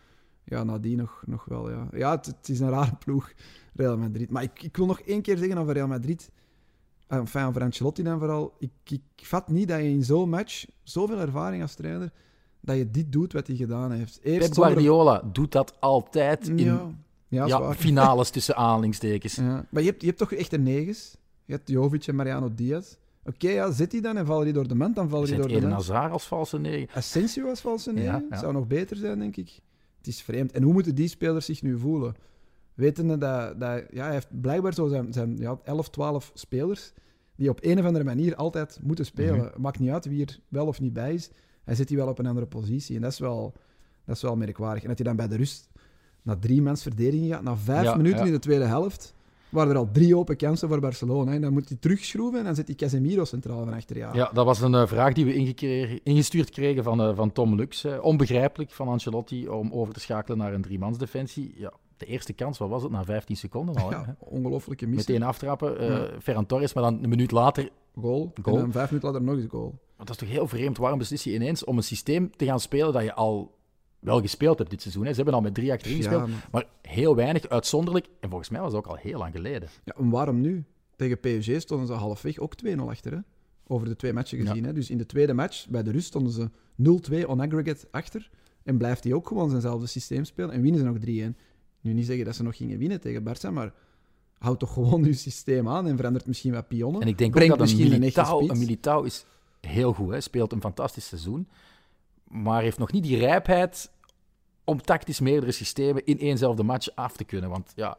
[0.43, 1.69] ja, nadien nog, nog wel.
[1.69, 3.31] Ja, ja het, het is een rare ploeg,
[3.73, 4.29] Real Madrid.
[4.29, 6.31] Maar ik, ik wil nog één keer zeggen over Real Madrid.
[7.07, 8.55] Eh, Enfin, over Ancelotti dan vooral.
[8.59, 12.11] Ik, ik vat niet dat je in zo'n match, zoveel ervaring als trainer,
[12.61, 14.19] dat je dit doet wat hij gedaan heeft.
[14.23, 16.89] Eerst Pep zonder- Guardiola doet dat altijd in Ja,
[17.31, 19.35] ja, finales tussen aanhalingstekens.
[19.35, 19.65] Ja.
[19.69, 21.17] Maar je hebt, je hebt toch echt een negens?
[21.45, 22.95] Je hebt Jovic en Mariano Diaz.
[23.25, 25.47] Oké, ja, zit die dan en vallen die door de mand, dan die zit door
[25.47, 25.73] de mand.
[25.73, 26.95] Hazard als valse negen.
[26.95, 28.38] Asensio als valse negen Ja, ja.
[28.38, 29.59] zou nog beter zijn, denk ik.
[29.97, 30.51] Het is vreemd.
[30.51, 32.15] En hoe moeten die spelers zich nu voelen?
[32.73, 36.93] Wetende dat, dat ja, hij heeft blijkbaar zo zijn, zijn ja, 11, 12 spelers
[37.35, 39.45] die op een of andere manier altijd moeten spelen.
[39.45, 39.61] Mhm.
[39.61, 41.29] Maakt niet uit wie er wel of niet bij is.
[41.63, 42.95] Hij zit die wel op een andere positie.
[42.95, 43.53] En dat is wel,
[44.05, 44.81] dat is wel merkwaardig.
[44.81, 45.69] En dat hij dan bij de rust
[46.22, 48.25] na drie mans verdediging gaat, na vijf Ja, minuten ja.
[48.25, 49.13] in de tweede helft,
[49.50, 51.32] waren er al drie open kansen voor Barcelona.
[51.32, 53.98] En dan moet hij terugschroeven en dan zit hij Casemiro centraal van achter.
[53.98, 54.13] Ja.
[54.13, 55.34] Ja, dat was een eh, vraag die we
[56.04, 57.86] ingestuurd kregen van, eh, van Tom Lux.
[58.01, 61.54] onbegrijpelijk van Ancelotti om over te schakelen naar een driemansdefensie.
[61.56, 62.92] Ja, de eerste kans, wat was het?
[62.92, 63.92] Na 15 seconden al.
[63.92, 64.98] Ja, ongelofelijke mis.
[64.98, 65.80] Meteen aftrappen.
[65.80, 66.08] eh Ja.
[66.22, 68.32] Ferran Torres, maar dan een minuut later Goal.
[68.42, 68.56] Goal.
[68.56, 69.80] En dan vijf minuten later nog eens goal.
[69.98, 70.78] Dat is toch heel vreemd.
[70.78, 73.51] Waarom beslis je ineens om een systeem te gaan spelen dat je al
[74.01, 75.03] wel gespeeld hebt dit seizoen?
[75.03, 75.10] Hè?
[75.10, 78.08] Ze hebben al met drie achterin Ja, gespeeld, maar- maar heel weinig, uitzonderlijk.
[78.20, 79.70] En volgens mij was dat ook al heel lang geleden.
[79.84, 80.63] Ja, en waarom nu?
[80.96, 83.12] Tegen PSG stonden ze halfweg ook 2-0 achter.
[83.12, 83.17] Hè?
[83.67, 84.65] Over de twee matchen gezien.
[84.65, 84.74] Hè?
[84.74, 88.29] Dus in de tweede match, bij de rust, stonden ze 0-2 on aggregate achter.
[88.63, 90.51] En blijft hij ook gewoon zijnzelfde systeem spelen.
[90.51, 91.38] En winnen ze nog 3-1.
[91.81, 93.74] Nu niet zeggen dat ze nog gingen winnen tegen Barça, maar
[94.38, 97.01] houd toch gewoon je systeem aan en verandert misschien wat pionnen.
[97.01, 99.25] En ik denk Brengt ook dat een Militao, een Militao is
[99.61, 100.22] heel goed, hè?
[100.22, 101.48] speelt een fantastisch seizoen,
[102.31, 103.91] maar heeft nog niet die rijpheid
[104.63, 107.50] om tactisch meerdere systemen in éénzelfde match af te kunnen.
[107.50, 107.98] Want ja,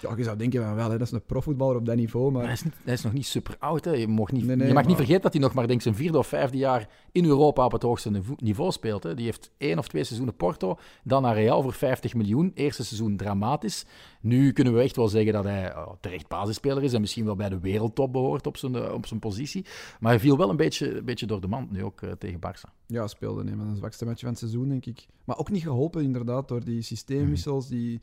[0.00, 2.32] Ja, je zou denken van wel, hè, dat is een profvoetballer op dat niveau.
[2.32, 3.84] Maar hij is, hij is nog niet super oud.
[3.84, 3.92] Hè?
[3.92, 5.82] Je, mag niet, Nee, nee, je mag niet maar- vergeten dat hij nog maar denk
[5.82, 9.02] zijn vierde of vijfde jaar in Europa op het hoogste niveau speelt.
[9.02, 9.14] Hè?
[9.14, 12.50] Die heeft één of twee seizoenen Porto, dan naar Real voor 50 miljoen.
[12.54, 13.84] Eerste seizoen dramatisch.
[14.20, 17.36] Nu kunnen we echt wel zeggen dat hij oh, terecht basisspeler is en misschien wel
[17.36, 19.64] bij de wereldtop behoort op zijn, eh, op zijn positie.
[20.00, 22.38] Maar hij viel wel een beetje, een beetje door de mand nu ook eh, tegen
[22.46, 22.74] Barça.
[22.86, 25.06] Ja, speelde een van de zwakste matchen van het seizoen, denk ik.
[25.24, 28.00] Maar ook niet geholpen, inderdaad, door die systeemwissels, die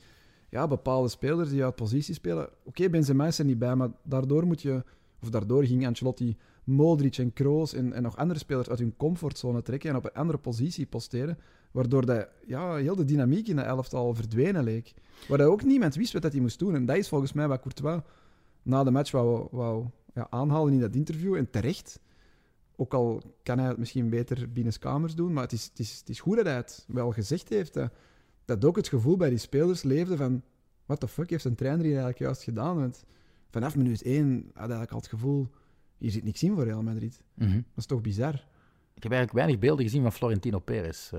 [0.58, 2.50] ja, bepaalde spelers die uit positie spelen.
[2.64, 4.84] Oké, Benzema is er niet bij, maar daardoor moet je...
[5.22, 9.62] Of daardoor ging Ancelotti Modric en Kroos en, en nog andere spelers uit hun comfortzone
[9.62, 11.38] trekken en op een andere positie posteren,
[11.72, 14.94] waardoor dat, ja, heel de dynamiek in de elftal verdwenen leek.
[15.28, 16.76] Waar ook niemand wist wat hij moest doen.
[16.76, 18.02] En dat is volgens mij wat Courtois
[18.62, 21.36] na de match wou, wou ja, aanhalen in dat interview.
[21.36, 22.00] En terecht.
[22.76, 26.10] Ook al kan hij het misschien beter binnenskamers doen, maar het is, het, is, het
[26.10, 27.76] is goed dat hij het wel gezegd heeft.
[27.76, 27.86] hè.
[28.48, 30.42] Dat ook het gevoel bij die spelers leefde van...
[30.86, 32.76] What the fuck heeft zijn trainer hier eigenlijk juist gedaan?
[32.76, 33.04] Want
[33.50, 35.48] vanaf minuut 1 had eigenlijk al het gevoel...
[35.98, 37.24] Hier zit niks in voor Real Madrid.
[37.58, 38.46] Dat is toch bizar?
[38.98, 41.12] Ik heb eigenlijk weinig beelden gezien van Florentino Perez.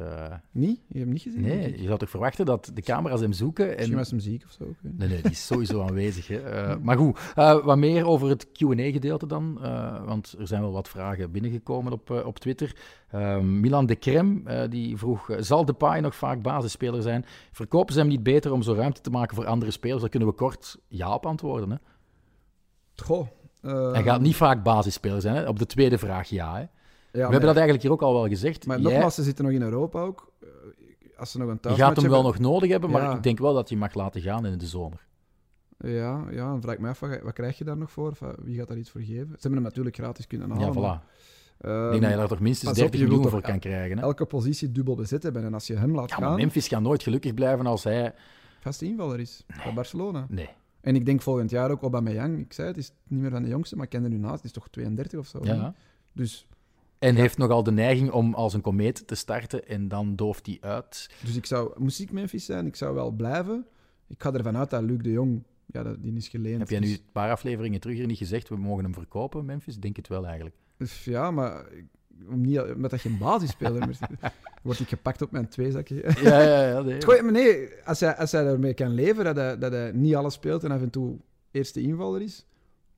[0.51, 0.77] Niet?
[0.77, 1.41] Je hebt hem niet gezien?
[1.41, 3.69] nee, je zou toch verwachten dat de camera's hem zoeken.
[3.69, 3.77] En...
[3.77, 4.65] Misschien was hem ziek of zo.
[4.83, 4.99] niet.
[4.99, 6.27] Nee, nee, die is sowieso aanwezig.
[6.27, 6.39] Hè.
[6.39, 9.59] Eh, maar goed, eh, wat meer over het Q&A-gedeelte dan.
[10.05, 12.75] want er zijn wel wat vragen binnengekomen op, op Twitter.
[13.09, 17.25] Eh, Milan de Crem eh, die vroeg, zal Depay nog vaak basisspeler zijn?
[17.53, 20.01] Verkopen ze hem niet beter om zo ruimte te maken voor andere spelers?
[20.01, 21.71] Daar kunnen we kort ja op antwoorden.
[21.71, 21.77] Hè.
[22.95, 23.27] Goh.
[23.93, 25.35] Hij gaat niet vaak basisspeler zijn.
[25.35, 25.49] Hè.
[25.49, 26.57] Op de tweede vraag ja.
[26.57, 26.65] Hè.
[27.13, 28.67] Ja, we hebben dat eigenlijk hier ook al wel gezegd.
[28.67, 30.33] Maar Jij- nogmaals, ze zitten nog in Europa ook.
[30.41, 30.49] Eh,
[31.19, 33.55] Als ze nog een je gaat hem wel nog nodig hebben, maar ik denk wel
[33.55, 35.07] dat je mag laten gaan in de zomer.
[35.79, 38.11] Ja, ja, dan vraag ik me af, wat, krijg je daar nog voor?
[38.11, 39.27] Of, eh, wie gaat daar iets voor geven?
[39.27, 40.67] Ze hebben hem natuurlijk gratis kunnen halen.
[40.67, 40.75] ja, voilà.
[41.61, 43.51] maar, ik denk dat je daar toch minstens pas op, 30 je wilt miljoen voor
[43.51, 43.97] kan krijgen.
[43.97, 44.03] Hè.
[44.03, 45.45] elke positie dubbel bezet hebben.
[45.45, 48.15] En als je hem laat Ja, gaan, Memphis gaat nooit gelukkig blijven als hij...
[48.61, 50.27] vaste invaller is bij Barcelona.
[50.29, 50.49] Nee.
[50.81, 52.39] En ik denk volgend jaar ook Aubameyang.
[52.39, 54.35] Ik zei het, is niet meer van de jongste, maar ik ken er nu naast.
[54.37, 55.39] Het is toch 32 of zo?
[55.43, 55.75] Ja.
[56.13, 56.47] Dus,
[56.99, 60.59] En heeft nogal de neiging om als een komeet te starten en dan dooft hij
[60.61, 61.11] uit.
[61.25, 63.67] dus ik zou, moest ik Memphis zijn, ik zou wel blijven.
[64.07, 66.59] Ik ga ervan uit dat Luc de Jong, ja, dat, die is geleend.
[66.59, 69.45] Heb jij nu Dus- een paar afleveringen terug hier niet gezegd, we mogen hem verkopen,
[69.45, 69.79] Memphis?
[69.79, 70.57] Denk het wel eigenlijk.
[71.05, 71.65] Ja, maar
[72.31, 73.99] om niet, omdat dat geen basisspeler is.
[74.63, 76.15] Word ik gepakt op mijn twee zakje.
[76.23, 76.81] Ja, ja, ja.
[76.81, 76.99] Nee.
[77.23, 80.35] Maar nee, als hij, als hij ermee kan leven, dat hij, dat hij niet alles
[80.35, 81.17] speelt en af en toe
[81.51, 82.47] eerste invaller is,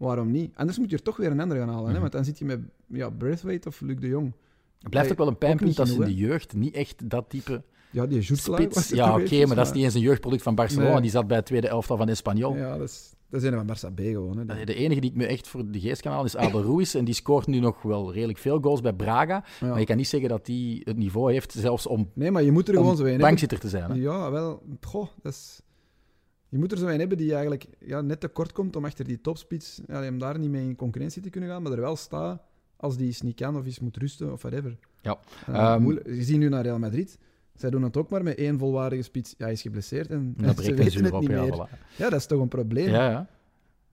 [0.06, 0.52] waarom niet?
[0.54, 1.90] Anders moet je er toch weer een ander gaan halen, hè?
[1.90, 2.00] Mhm.
[2.00, 4.32] want dan zit je met ja, Braithwaite of Luc de Jong.
[4.78, 7.62] Het blijft ook wel een pijnpunt dat ze in de jeugd niet echt dat type
[7.90, 8.88] Ja, die spits.
[8.88, 10.92] Ja, oké, maar dat is niet eens een jeugdproduct van Barcelona.
[10.92, 11.00] Nee.
[11.00, 12.56] Die zat bij het tweede elftal van Espanyol.
[12.56, 14.36] Ja, dat is, dat is een van Barça B gewoon.
[14.36, 14.64] Hè.
[14.64, 16.94] De enige die ik me echt voor de geest kan halen is Abel Ruiz.
[16.94, 19.44] En die scoort nu nog wel redelijk veel goals bij Braga.
[19.60, 19.66] Ja.
[19.66, 22.52] Maar je kan niet zeggen dat hij het niveau heeft, zelfs om, Nee, maar je
[22.52, 23.90] moet er gewoon zo bankzitter te zijn.
[23.90, 23.96] Hè?
[23.96, 24.62] Ja, wel.
[24.80, 25.60] Goh, dat is...
[26.50, 29.04] Je moet er zo een hebben die eigenlijk ja, net te kort komt om achter
[29.04, 31.96] die topspits, ja, om daar niet mee in concurrentie te kunnen gaan, maar er wel
[31.96, 32.42] staat
[32.76, 34.76] als die eens niet kan of eens moet rusten of whatever.
[35.00, 35.18] Ja.
[35.46, 37.18] Eh, Ehm, je ziet nu naar Real Madrid.
[37.54, 39.34] Zij doen het ook maar met één volwaardige spits.
[39.38, 41.20] Ja, hij is geblesseerd en, dat ze weten het op.
[41.20, 41.52] niet Ja, meer.
[41.54, 41.96] voilà.
[41.96, 42.88] Ja, dat is toch een probleem.
[42.88, 43.28] ja, ja.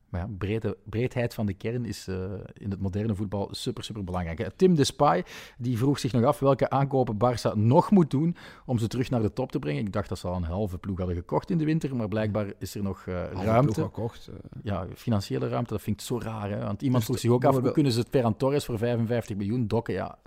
[0.09, 2.15] Maar ja, breedte, breedheid van de kern is eh,
[2.53, 4.49] in het moderne voetbal super, super belangrijk.
[4.55, 5.23] Tim Despay
[5.57, 9.21] die vroeg zich nog af welke aankopen Barça nog moet doen om ze terug naar
[9.21, 9.85] de top te brengen.
[9.85, 12.53] Ik dacht dat ze al een halve ploeg hadden gekocht in de winter, maar blijkbaar
[12.59, 13.81] is er nog eh, ruimte.
[13.81, 14.27] gekocht.
[14.27, 14.35] eh.
[14.63, 16.49] Ja, financiële ruimte, dat vind ik zo raar.
[16.49, 16.59] Hè?
[16.65, 19.37] Want iemand Dus vroeg zich ook af, hoe kunnen ze het Ferran Torres voor 55
[19.37, 19.93] miljoen dokken?
[19.93, 20.17] Ja,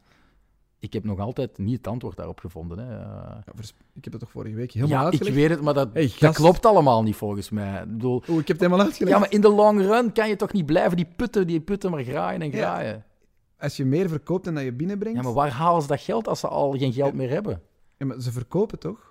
[0.80, 2.78] ik heb nog altijd niet het antwoord daarop gevonden.
[2.78, 2.84] Hè.
[2.98, 3.06] Eh,
[3.46, 3.52] Ja,
[3.94, 6.34] ik heb het toch vorige week helemaal ja, ik weet het, maar dat, Hey, dat
[6.34, 7.82] klopt allemaal niet volgens mij.
[7.82, 9.12] Ik bedoel, Oeh, ik heb het helemaal uitgelegd.
[9.14, 11.90] ja, maar in de long run kan je toch niet blijven die putten, die putten
[11.90, 12.56] maar graaien en Ja.
[12.56, 13.04] graaien.
[13.58, 15.18] Als je meer verkoopt dan dat je binnenbrengt...
[15.18, 17.60] Ja, maar waar halen ze dat geld als ze al geen geld meer hebben?
[17.96, 19.09] Ja, maar ze verkopen toch?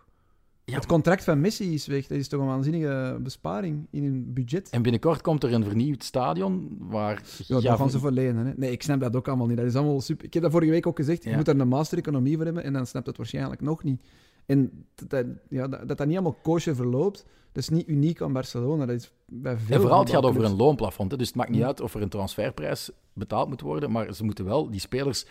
[0.70, 2.08] Ja, het contract van Messi is weg.
[2.08, 4.70] Dat is toch een waanzinnige besparing in hun budget.
[4.70, 7.24] En binnenkort komt er een vernieuwd stadion waar...
[7.48, 8.46] Ja, gaan ze voor lenen.
[8.46, 8.54] Hè.
[8.56, 9.58] Nee, ik snap dat ook allemaal niet.
[9.58, 10.26] Dat is allemaal super.
[10.26, 11.24] Ik heb dat vorige week ook gezegd.
[11.24, 14.02] Je moet daar een master-economie voor hebben en dan snapt het waarschijnlijk nog niet.
[14.46, 18.34] En dat ja, dat, dat dat niet allemaal koosje verloopt, dat is niet uniek aan
[18.34, 18.86] Barcelona.
[18.86, 21.12] Dat is bij veel En vooral, het gaat over een loonplafond.
[21.12, 21.18] Hè?
[21.18, 24.46] Dus het maakt niet uit of er een transferprijs betaald moet worden, maar ze moeten
[24.46, 25.26] wel die spelers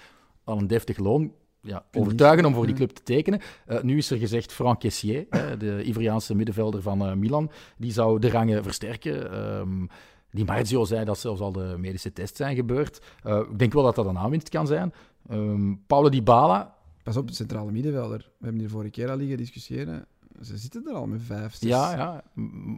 [0.45, 3.41] aan een deftig loon ja, overtuigen om voor die club te tekenen.
[3.67, 5.27] Eh, nu is er gezegd Franck Kessier,
[5.59, 9.33] de Ivoriaanse middenvelder van eh, Milan, die zou de rangen versterken.
[9.33, 9.87] Ehm
[10.31, 13.01] die Marzio zei dat zelfs al de medische tests zijn gebeurd.
[13.23, 14.93] Eh, ik denk wel dat dat een aanwinst kan zijn.
[15.29, 18.19] Ehm Paulo Dybala, Pas op, centrale middenvelder.
[18.19, 20.07] We hebben hier vorige keer al liggen discussiëren.
[20.43, 22.23] Ze zitten er al met vijf, zes ja, ja,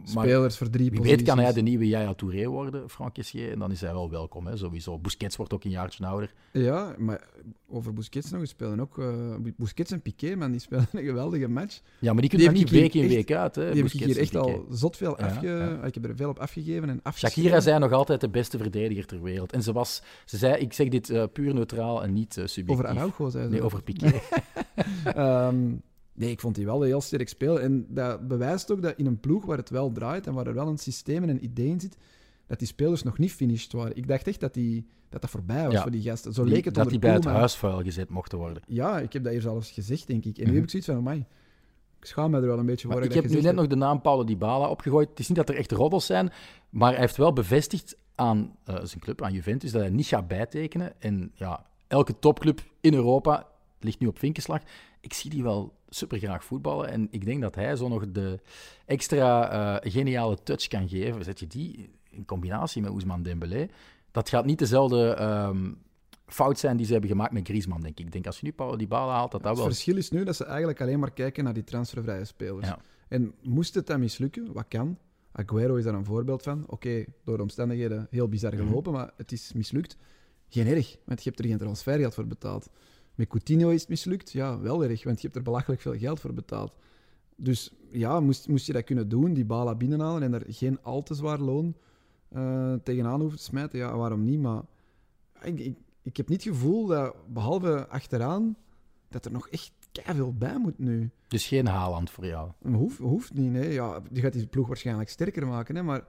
[0.03, 1.17] spelers voor drie Wie posities.
[1.17, 3.51] weet kan hij de nieuwe Yaya Touré worden, Franck Kessier.
[3.51, 4.99] En dan is hij wel welkom, hè, sowieso.
[4.99, 6.33] Busquets wordt ook een jaartje ouder.
[6.51, 7.27] Ja, maar
[7.69, 8.99] over Busquets nog, spelen ook...
[8.99, 11.81] eh, Busquets en Piqué, man, die spelen een geweldige match.
[11.99, 13.55] Ja, maar die kunnen niet week in, echt- week uit.
[13.55, 15.47] Hè, Die heb ik Busquets hier echt al zot veel Ja, afge...
[15.47, 15.83] ja.
[15.83, 17.41] Ik heb er veel op afgegeven en afgeschreven.
[17.41, 19.51] Shakira zei nog altijd de beste verdediger ter wereld.
[19.51, 22.69] En ze, was, ze zei, ik zeg dit eh, puur neutraal en niet eh, subjectief.
[22.85, 23.49] Over Araujo, zei ze.
[23.49, 24.11] Nee, over Piqué.
[25.05, 25.71] Ehm,
[26.13, 27.61] nee, ik vond die wel heel sterk spelen.
[27.61, 30.53] En dat bewijst ook dat in een ploeg waar het wel draait en waar er
[30.53, 31.97] wel een systeem en een idee in zit,
[32.47, 33.95] dat die spelers nog niet finished waren.
[33.97, 35.81] Ik dacht echt dat die, dat, dat voorbij was Ja.
[35.81, 36.33] voor die gasten.
[36.33, 38.63] Zo Die- leek het dat die bij het huisvuil gezet mochten worden.
[38.67, 40.37] Ja, ik heb dat hier zelfs gezegd, denk ik.
[40.37, 40.53] En nu Mhm.
[40.55, 41.25] heb ik zoiets van, amai,
[41.99, 42.95] ik schaam me er wel een beetje voor.
[42.95, 45.09] Maar ik heb nu net nog de naam Paulo Dybala opgegooid.
[45.09, 46.31] Het is niet dat er echt roddels zijn,
[46.69, 50.27] maar hij heeft wel bevestigd aan eh, zijn club, aan Juventus, dat hij niet gaat
[50.27, 51.01] bijtekenen.
[51.01, 53.47] En ja, elke topclub in Europa
[53.79, 54.61] ligt nu op vinkenslag.
[54.99, 56.89] Ik zie die wel super graag voetballen.
[56.89, 58.39] En ik denk dat hij zo nog de
[58.85, 59.49] extra
[59.81, 61.23] eh, geniale touch kan geven.
[61.23, 63.67] Zet je die in combinatie met Ousmane Dembélé,
[64.11, 65.71] dat gaat niet dezelfde ehm,
[66.25, 68.05] fout zijn die ze hebben gemaakt met Griezmann, denk ik.
[68.05, 69.67] Ik denk als je nu Paulo Dybala haalt, dat dat Het wel...
[69.67, 72.67] verschil is nu dat ze eigenlijk alleen maar kijken naar die transfervrije spelers.
[72.67, 72.79] Ja.
[73.07, 74.97] En moest het dan mislukken, wat kan?
[75.31, 76.63] Aguero is daar een voorbeeld van.
[76.67, 78.67] Oké, door de omstandigheden heel bizar Mhm.
[78.67, 79.97] gelopen, maar het is mislukt.
[80.49, 82.69] Geen erg, want je hebt er geen transfergeld voor betaald.
[83.21, 84.31] Met Coutinho is het mislukt.
[84.31, 86.73] Ja, wel erg, want je hebt er belachelijk veel geld voor betaald.
[87.35, 91.03] Dus ja, moest, moest je dat kunnen doen, die bala binnenhalen en er geen al
[91.03, 91.75] te zwaar loon
[92.29, 93.79] eh, tegenaan hoeven te smijten?
[93.79, 94.39] Ja, waarom niet?
[94.39, 94.61] Maar
[95.41, 98.55] ik, ik, ik heb niet het gevoel dat, behalve achteraan,
[99.09, 101.09] dat er nog echt veel bij moet nu.
[101.27, 102.51] Dus geen Haaland voor jou.
[102.71, 103.73] Hoeft, hoeft niet, nee.
[103.73, 106.07] Ja, die gaat die ploeg waarschijnlijk sterker maken, hè, maar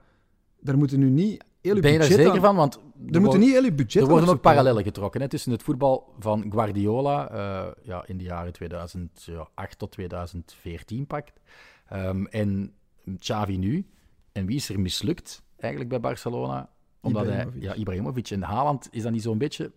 [0.61, 2.57] daar moeten nu niet Ben je daar zeker aan- van?
[2.57, 2.79] Want
[3.11, 7.31] Er moeten niet budget Er worden ook parallellen getrokken hè, tussen het voetbal van Guardiola
[7.31, 11.41] eh, ja, in de jaren 2008 tot 2014 pakt
[11.89, 12.75] ehm, en
[13.19, 13.87] Xavi nu.
[14.33, 16.71] En wie is er mislukt eigenlijk bij Barcelona?
[17.01, 17.63] Omdat Ibrahimovic.
[17.63, 19.73] hij, ja, Ibrahimovic en Haaland is dat niet zo'n beetje.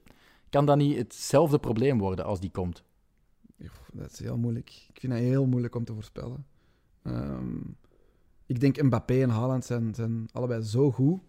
[0.49, 2.83] Kan dat niet hetzelfde probleem worden als die komt?
[3.93, 4.69] Dat is heel moeilijk.
[4.93, 6.45] Ik vind dat heel moeilijk om te voorspellen.
[7.03, 7.57] Ehm,
[8.45, 11.19] ik denk Mbappé en Haaland zijn, zijn allebei zo goed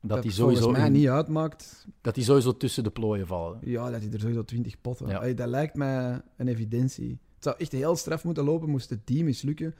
[0.00, 3.26] Dat, dat die volgens sowieso, mij in- niet uitmaakt dat die sowieso tussen de plooien
[3.26, 3.58] vallen.
[3.62, 5.08] ja, dat hij er sowieso 20 potten.
[5.08, 5.32] Ja.
[5.32, 7.10] Dat lijkt mij een evidentie.
[7.34, 9.74] Het zou echt heel straf moeten lopen, moest het team mislukken.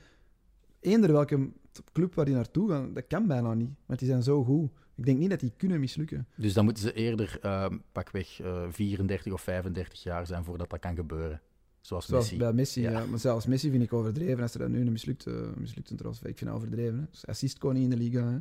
[0.79, 1.49] Eender welke
[1.93, 3.69] club waar die naartoe gaan, dat kan bijna niet.
[3.85, 4.69] Want die zijn zo goed.
[4.95, 6.27] Ik denk niet dat die kunnen mislukken.
[6.35, 10.79] Dus dan moeten ze eerder ehm, pakweg eh 34 of 35 jaar zijn voordat dat
[10.79, 11.41] kan gebeuren.
[11.81, 12.37] Zoals Zoals Messi.
[12.37, 12.81] bij Messi.
[12.81, 12.91] Ja.
[12.91, 13.05] Ja.
[13.05, 14.41] Maar zelfs Messi vind ik overdreven.
[14.41, 16.27] Als er dan nu een mislukte, mislukte transfer...
[16.29, 17.09] Ik vind dat overdreven.
[17.21, 17.27] Hè.
[17.27, 18.23] Assist kon niet in de Liga.
[18.31, 18.37] Hè.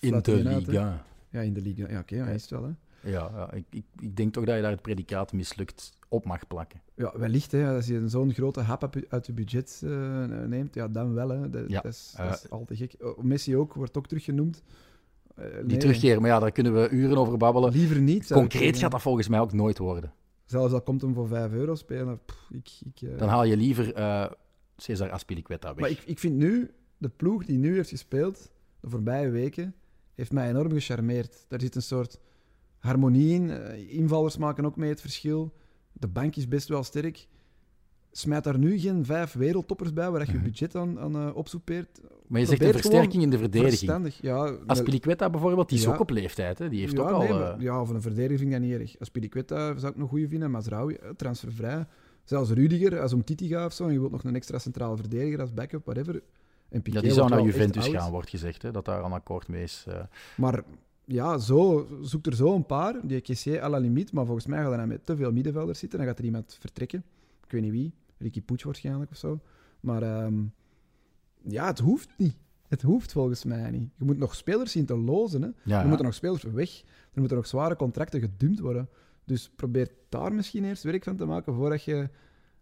[0.00, 0.34] In de.
[0.44, 1.04] Liga.
[1.30, 1.88] Ja, in de Liga.
[1.88, 2.62] Ja, oké, maar hij is het wel.
[2.64, 2.70] Hè.
[3.10, 6.46] Ja, ja ik, ik, ik denk toch dat je daar het predicaat mislukt op mag
[6.46, 6.80] plakken.
[6.94, 7.52] Ja, wellicht.
[7.52, 11.28] Hè, als je zo'n grote hap uit je- budget eh, neemt, ja, dan wel.
[11.28, 11.50] Hè.
[11.50, 12.94] Dat, Ja, dat, is, eh, dat is al te gek.
[13.00, 14.62] Oh, Messi ook, wordt ook teruggenoemd.
[15.34, 17.72] Eh, Die nee, terugkeren, maar ja, daar kunnen we uren over babbelen.
[17.72, 18.26] Liever niet.
[18.32, 20.12] Concreet gaat dat volgens mij ook nooit worden.
[20.44, 22.20] Zelfs al komt hem voor 5 euro spelen.
[22.24, 24.30] pff, ik, ik, eh, Dan haal je liever eh
[24.76, 25.80] Cesar Aspilicueta weg.
[25.80, 29.74] Maar ik, ik vind nu, de ploeg die nu heeft gespeeld, de voorbije weken,
[30.20, 31.44] heeft mij enorm gecharmeerd.
[31.48, 32.18] Daar zit een soort
[32.78, 33.50] harmonie in.
[33.50, 35.52] Eh, invallers maken ook mee het verschil.
[35.92, 37.28] De bank is best wel sterk.
[38.12, 40.44] Smijt daar nu geen vijf wereldtoppers bij waar je je Mhm.
[40.46, 42.00] budget aan, aan eh, opsoepeert.
[42.26, 43.78] maar je zegt een versterking in de verdediging.
[43.78, 44.18] Verstandig.
[44.22, 45.92] Ja, Aspilicueta bijvoorbeeld, die is Ja.
[45.92, 46.58] ook op leeftijd.
[46.58, 46.68] Hè?
[46.68, 47.18] Die heeft ja, ook al...
[47.18, 48.98] nee, eh, maar- ja, van een verdediger vind ik dat niet erg.
[48.98, 50.50] Als Piliqueta zou ik nog goede vinden.
[50.50, 51.86] Mazraoui, transfervrij.
[52.24, 54.96] Zelfs Rudiger, als om Titi gaat of zo, en je wilt nog een extra centrale
[54.96, 56.22] verdediger als backup, whatever.
[56.70, 58.62] En Piqué ja, die zou naar Juventus gaan, wordt gezegd.
[58.62, 58.70] Hè?
[58.70, 59.84] Dat daar een akkoord mee is.
[59.88, 60.00] eh.
[60.36, 60.62] Maar
[61.04, 62.94] ja, zo, zoek er zo een paar.
[63.02, 64.12] Die Kessier à la limiet.
[64.12, 65.98] Maar volgens mij gaat hij met te veel middenvelders zitten.
[65.98, 67.04] Dan gaat er iemand vertrekken.
[67.44, 67.92] Ik weet niet wie.
[68.18, 69.40] Ricky Poets waarschijnlijk of zo.
[69.80, 70.42] Maar ehm,
[71.42, 72.34] ja, het hoeft niet.
[72.68, 73.90] Het hoeft volgens mij niet.
[73.96, 75.42] Je moet nog spelers zien te lozen.
[75.42, 75.48] Hè.
[75.64, 76.80] Ja, Er moeten nog spelers weg.
[77.12, 78.88] Er moeten nog zware contracten gedumpt worden.
[79.24, 82.08] Dus probeer daar misschien eerst werk van te maken voordat je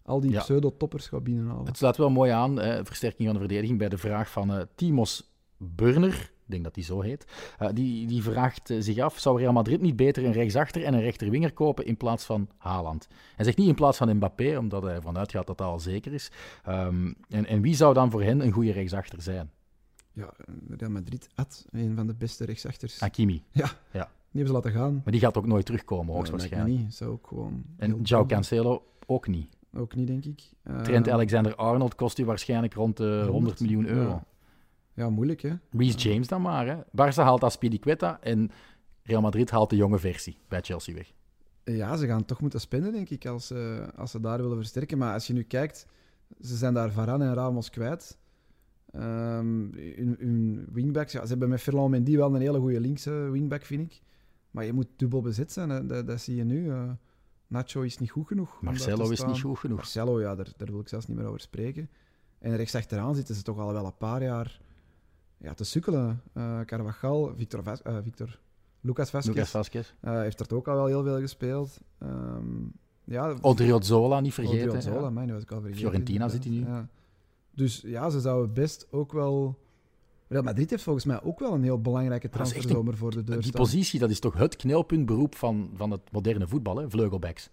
[0.09, 0.41] al die Ja.
[0.41, 1.67] pseudo-toppers gaat binnenhalen.
[1.67, 4.61] Het sluit wel mooi aan, hè, versterking van de verdediging, bij de vraag van eh,
[4.75, 7.27] Timos Burner, ik denk dat hij zo heet,
[7.59, 10.95] Eh, die, die vraagt eh, zich af, zou Real Madrid niet beter een rechtsachter en
[10.95, 13.09] een rechterwinger kopen in plaats van Haaland?
[13.37, 16.13] Hij zegt niet in plaats van Mbappé, omdat hij ervan uitgaat dat dat al zeker
[16.13, 16.31] is.
[16.65, 19.51] Ehm, en, en wie zou dan voor hen een goede rechtsachter zijn?
[20.13, 20.33] Ja,
[20.77, 23.01] Real Madrid had een van de beste rechtsachters.
[23.01, 23.43] Hakimi.
[23.53, 23.63] Die
[24.47, 25.01] hebben ze laten gaan.
[25.05, 26.79] Maar die gaat ook nooit terugkomen, Ja, hoogstwaarschijnlijk.
[26.79, 26.95] niet.
[26.95, 27.63] Zou ook gewoon...
[27.77, 28.27] En João.
[28.27, 29.57] Cancelo ook niet.
[29.75, 30.41] Ook niet, denk ik.
[30.63, 34.09] Eh, Trent Alexander-Arnold kost u waarschijnlijk rond de 100 miljoen euro.
[34.11, 34.25] Ja.
[34.95, 35.53] Ja, moeilijk, hè?
[35.71, 36.67] Reece James dan maar.
[36.67, 36.77] Hè.
[36.77, 38.51] Barça haalt Aspilicueta en
[39.03, 41.13] Real Madrid haalt de jonge versie bij Chelsea weg.
[41.65, 44.99] Ja, ze gaan toch moeten spenden, denk ik, als, ze als ze daar willen versterken.
[44.99, 45.87] Maar als je nu kijkt,
[46.41, 48.19] ze zijn daar Varane en Ramos kwijt.
[48.93, 53.11] Ehm hun, hun wingbacks, ja, ze hebben met Ferland Mendy wel een hele goede linkse
[53.11, 54.01] wingback, vind ik.
[54.51, 55.87] Maar je moet dubbel bezet zijn, hè.
[55.87, 56.71] Dat, dat zie je nu.
[56.71, 56.91] eh.
[57.49, 58.61] Nacho is niet goed genoeg.
[58.61, 59.77] Marcelo is niet goed genoeg.
[59.77, 61.91] Marcelo, ja, daar, daar wil ik zelfs niet meer over spreken.
[62.39, 64.61] En rechtsachteraan zitten ze toch al wel een paar jaar
[65.37, 66.23] ja, te sukkelen.
[66.33, 68.39] Eh Carvajal, Victor, Vas- eh, Victor
[68.81, 69.95] Lucas Vasquez Lucas Vasquez.
[70.01, 71.81] eh, heeft er ook al wel heel veel gespeeld.
[71.99, 72.67] Ehm
[73.05, 74.69] ja, Odriozola niet vergeten.
[74.69, 75.33] Odriozola, ja.
[75.33, 75.81] was ik al vergeten.
[75.81, 76.61] Fiorentina zit hij nu.
[76.61, 76.89] Ja.
[77.51, 79.59] Dus ja, ze zouden best ook wel...
[80.29, 83.53] Real Madrid heeft volgens mij ook wel een heel belangrijke transferzomer voor de deur Die
[83.53, 86.91] positie, dat is toch het knelpuntberoep van, van het moderne voetbal, hè?
[86.91, 87.51] vleugelbacks.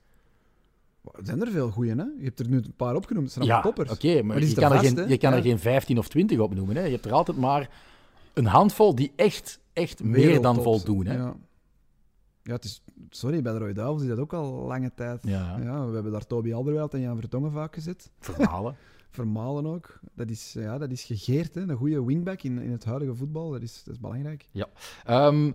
[1.13, 2.03] Er zijn er veel goeie, hè?
[2.03, 3.25] Je hebt er nu een paar opgenoemd.
[3.25, 5.97] Het zijn Ja, oké, maar, je kan, er vast, geen, je kan er geen 15
[5.97, 6.75] of 20 op noemen.
[6.75, 6.83] Hè?
[6.83, 7.69] Je hebt er altijd maar
[8.33, 11.05] een handvol die echt, echt meer dan voldoen.
[11.05, 11.13] Hè?
[11.13, 11.35] Ja.
[12.43, 12.83] ja, het is...
[13.09, 15.19] Sorry, bij de Rode Duivels is dat ook al lange tijd.
[15.21, 15.59] Ja.
[15.59, 18.11] we hebben daar Toby Alderweireld en Jan Vertongen vaak gezet.
[18.19, 18.75] Vermalen.
[19.15, 19.99] Vermalen ook.
[20.13, 21.61] Dat is, ja, dat is gegeerd, hè?
[21.61, 24.47] Een goede wingback in, in het huidige voetbal, dat is, dat is belangrijk.
[25.03, 25.51] Ehm,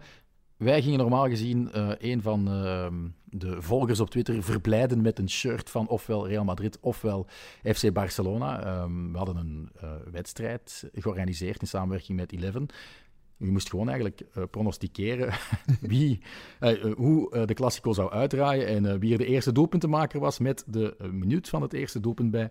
[0.60, 5.30] wij gingen normaal gezien eh, een van ehm, de volgers op Twitter verblijden met een
[5.30, 7.26] shirt van ofwel Real Madrid ofwel
[7.62, 8.64] FC Barcelona.
[8.64, 12.66] Ehm, we hadden een eh, wedstrijd georganiseerd in samenwerking met Eleven.
[13.36, 15.32] Je moest gewoon eigenlijk eh, pronosticeren
[15.80, 16.20] wie,
[16.96, 21.48] hoe de Classico zou uitdraaien en wie er de eerste doelpuntenmaker was met de minuut
[21.48, 22.50] van het eerste doelpunt bij.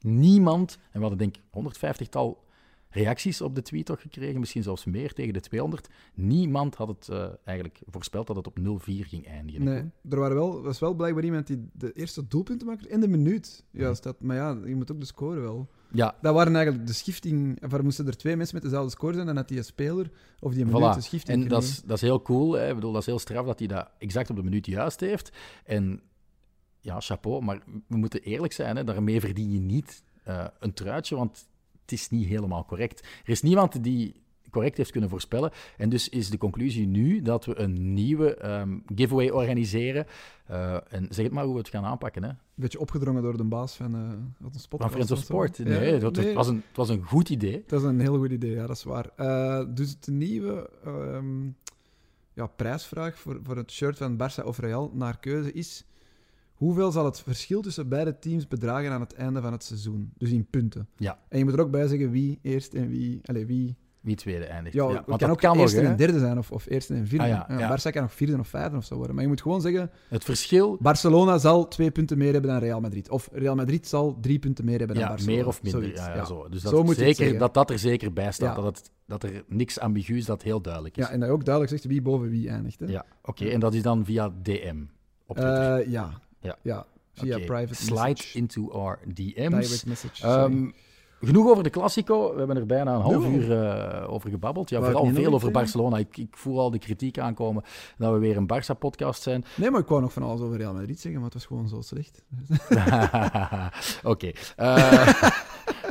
[0.00, 1.42] Niemand, en we hadden denk ik
[1.74, 2.44] 150-tal
[2.96, 5.88] reacties op de tweet toch gekregen, misschien zelfs meer, tegen de 200.
[6.14, 9.64] Niemand had het eh, eigenlijk voorspeld dat het op 0-4 ging eindigen.
[9.64, 13.08] Nee, er waren wel, was wel blijkbaar iemand die de eerste doelpunten maakte in de
[13.08, 13.64] minuut.
[13.70, 15.68] Juist dat, maar ja, je moet ook de score wel.
[15.92, 17.64] Ja, Dat waren eigenlijk de schifting.
[17.64, 20.10] Of er moesten er twee mensen met dezelfde score zijn, dan had die een speler
[20.40, 20.96] of die een minuut voilà.
[20.96, 22.52] de schifting En dat is, dat is heel cool.
[22.52, 22.68] Hè.
[22.68, 25.32] Ik bedoel, dat is heel straf dat hij dat exact op de minuut juist heeft.
[25.64, 26.00] En
[26.86, 27.44] ja, chapeau.
[27.44, 28.84] Maar we moeten eerlijk zijn, hè.
[28.84, 31.48] daarmee verdien je niet eh, een truitje, want
[31.80, 33.00] het is niet helemaal correct.
[33.00, 35.50] Er is niemand die correct heeft kunnen voorspellen.
[35.76, 40.06] En dus is de conclusie nu dat we een nieuwe ehm, giveaway organiseren.
[40.46, 42.22] Eh, en zeg het maar hoe we het gaan aanpakken.
[42.22, 42.28] Hè.
[42.28, 44.00] Een beetje opgedrongen door de baas van, eh
[44.40, 44.80] van de spot.
[44.80, 45.56] Van Friends of Sport.
[45.56, 47.64] Ja, Nee, het, het was een, het was een goed idee.
[47.66, 49.10] Dat is een heel goed idee, ja, dat is waar.
[49.74, 51.46] Dus de nieuwe ehm,
[52.32, 55.84] ja, prijsvraag voor, voor het shirt van Barça of Real naar keuze is...
[56.56, 60.12] Hoeveel zal het verschil tussen beide teams bedragen aan het einde van het seizoen?
[60.18, 60.88] Dus in punten.
[60.96, 61.18] Ja.
[61.28, 63.20] En je moet er ook bij zeggen wie eerst en wie...
[63.24, 64.74] Allez, wie Wie tweede eindigt.
[64.76, 65.86] Ja, Ja, want kan ook kan nog, eerste hè.
[65.86, 67.24] en derde zijn, of, of eerste en vierde.
[67.24, 67.76] Ah, ja.
[67.76, 69.14] Barça kan nog vierde of vijfde of zo worden.
[69.14, 72.80] Maar je moet gewoon zeggen, Het verschil, Barcelona zal twee punten meer hebben dan Real
[72.80, 73.10] Madrid.
[73.10, 75.36] Of Real Madrid zal drie punten meer hebben dan ja, Barcelona.
[75.36, 75.92] meer of minder.
[75.92, 76.48] Ja, Zo.
[76.48, 78.56] Dus Zo dat, moet zeker, dat dat er zeker bij staat.
[78.56, 81.06] Dat, het, dat er niks ambiguus, dat heel duidelijk is.
[81.06, 82.80] Ja, en dat je ook duidelijk zegt wie boven wie eindigt.
[82.80, 82.86] Hè?
[82.86, 83.44] Ja, oké.
[83.44, 84.82] En dat is dan via DM
[85.26, 85.38] op.
[85.38, 86.20] Eh, ja.
[86.42, 86.56] Ja.
[86.62, 86.84] yeah.
[87.14, 87.44] Via Oké.
[87.46, 88.34] private Slide message.
[88.36, 89.68] into our DM's.
[89.68, 90.74] Direct message, ehm, sorry.
[91.20, 92.32] Genoeg over de Classico.
[92.32, 94.70] We hebben er bijna een half uur eh, over gebabbeld.
[94.70, 95.50] Ja, vooral veel over?
[95.50, 95.98] Barcelona.
[95.98, 97.62] Ik, ik voel al de kritiek aankomen
[97.98, 99.44] dat we weer een Barça-podcast zijn.
[99.56, 101.68] Nee, maar ik wou nog van alles over Real Madrid zeggen, maar het was gewoon
[101.68, 102.22] zo slecht.
[104.12, 104.30] Oké.
[104.56, 105.22] Eh,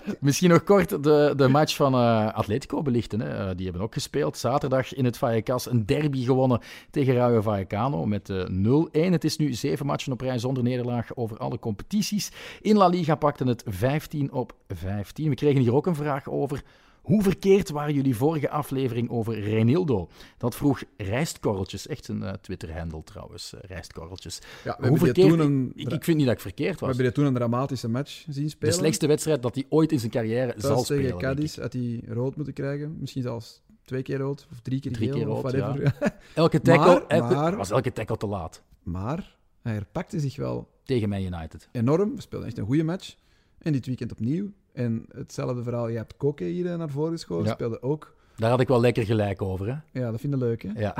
[0.20, 3.20] misschien nog kort de, de match van eh, Atletico belichten.
[3.20, 3.56] Hè.
[3.56, 4.38] Die hebben ook gespeeld.
[4.38, 6.60] Zaterdag in het Vallecas een derby gewonnen
[6.92, 8.90] tegen Rayo Vallecano met eh, 0-1.
[8.92, 12.32] Het is nu zeven matchen op rij zonder nederlaag over alle competities.
[12.62, 15.15] In La Liga pakten het 15 op 15.
[15.16, 16.64] We kregen hier ook een vraag over.
[17.02, 20.10] Hoe verkeerd waren jullie vorige aflevering over Reinildo?
[20.38, 21.88] Dat vroeg Rijstkorreltjes.
[21.88, 24.40] Echt een eh, Twitter-handle trouwens, eh, Rijstkorreltjes.
[24.40, 25.30] Ja, we Hoe hebben verkeerd?
[25.30, 26.88] toen een, Ik, ik vind niet dat ik verkeerd we was.
[26.96, 28.74] hebben die toen een dramatische match zien De spelen.
[28.74, 31.04] slechtste wedstrijd dat hij ooit in zijn carrière zal spelen.
[31.04, 31.18] tegen.
[31.18, 32.98] Cadiz had hij rood moeten krijgen.
[33.00, 35.96] Misschien zelfs twee keer rood of drie keer Drie geel keer of rood, whatever.
[36.34, 40.70] Elke tackle Maar- elke- maar- was elke tackle te laat maar hij herpakte zich wel
[40.84, 41.70] tegen Man United.
[41.72, 42.16] enorm.
[42.16, 43.16] We speelden echt een goede match.
[43.58, 44.52] En dit weekend opnieuw.
[44.76, 47.46] En hetzelfde verhaal, je hebt Koke hier eh, naar voren geschoten.
[47.46, 47.52] Ja.
[47.54, 48.14] Speelde ook.
[48.36, 49.68] Daar had ik wel lekker gelijk over.
[49.68, 50.00] Hè?
[50.02, 50.70] Ja, dat vind ik leuk, hè?
[50.76, 50.96] Ja.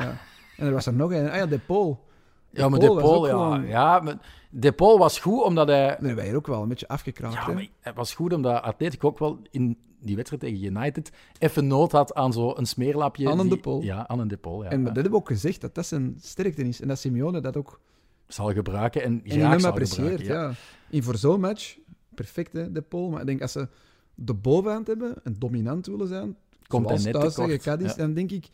[0.56, 1.30] En er was er nog een.
[1.30, 2.04] Ah ja, De Paul.
[2.50, 4.18] Ja, maar Paul Depol, ook ja, gewoon- ja, maar
[4.50, 5.96] Depol was goed omdat hij.
[6.00, 7.34] Nee, wij hier ook wel een beetje afgekraakt.
[7.34, 11.66] Ja, maar het was goed omdat Atletico ook wel in die wedstrijd tegen United even
[11.66, 13.28] nood had aan zo'n smeerlapje.
[13.30, 13.82] Aan een die- De Paul.
[13.82, 14.62] Ja, aan een Depol.
[14.62, 14.70] Ja.
[14.70, 16.80] En dat hebben we ook gezegd, dat dat zijn sterkte is.
[16.80, 17.80] En dat Simeone dat ook
[18.26, 20.24] Zal gebruiken en en die graag hem zal gebruiken.
[20.24, 20.42] Ja.
[20.42, 20.52] Ja.
[20.90, 21.76] In voor zo'n match,
[22.16, 23.10] perfect hè, De Paul.
[23.10, 23.68] Maar ik denk als ze
[24.14, 27.94] de bovenhand hebben en dominant willen zijn, Komt zoals thuis tegen Cadiz, Ja.
[27.96, 28.48] dan denk ik,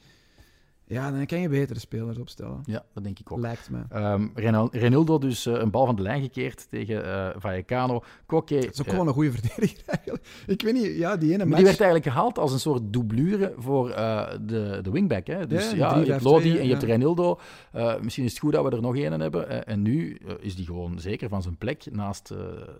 [0.86, 2.60] ja, dan kan je betere spelers opstellen.
[2.64, 3.38] Ja, dat denk ik ook.
[3.38, 3.78] Lijkt me.
[3.88, 8.02] Ehm Renal- Renildo dus eh, een bal van de lijn gekeerd tegen eh Vallecano.
[8.26, 10.26] Koke, Het is ook eh, gewoon een goede verdediger eigenlijk.
[10.46, 11.56] Ik weet niet, ja, die ene Maar match...
[11.56, 15.26] die werd eigenlijk gehaald als een soort doublure voor de, de wingback.
[15.26, 15.46] Hè?
[15.46, 16.68] Dus Ja, ja, je hebt 3-5-2, Lodi en je ja.
[16.70, 17.38] hebt Reinildo.
[17.72, 19.66] Eh, misschien is het goed dat we er nog één hebben.
[19.66, 22.32] En nu is die gewoon zeker van zijn plek naast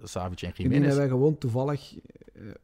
[0.02, 0.96] Savic en Ik denk dat Jiménez.
[0.96, 1.94] wij gewoon toevallig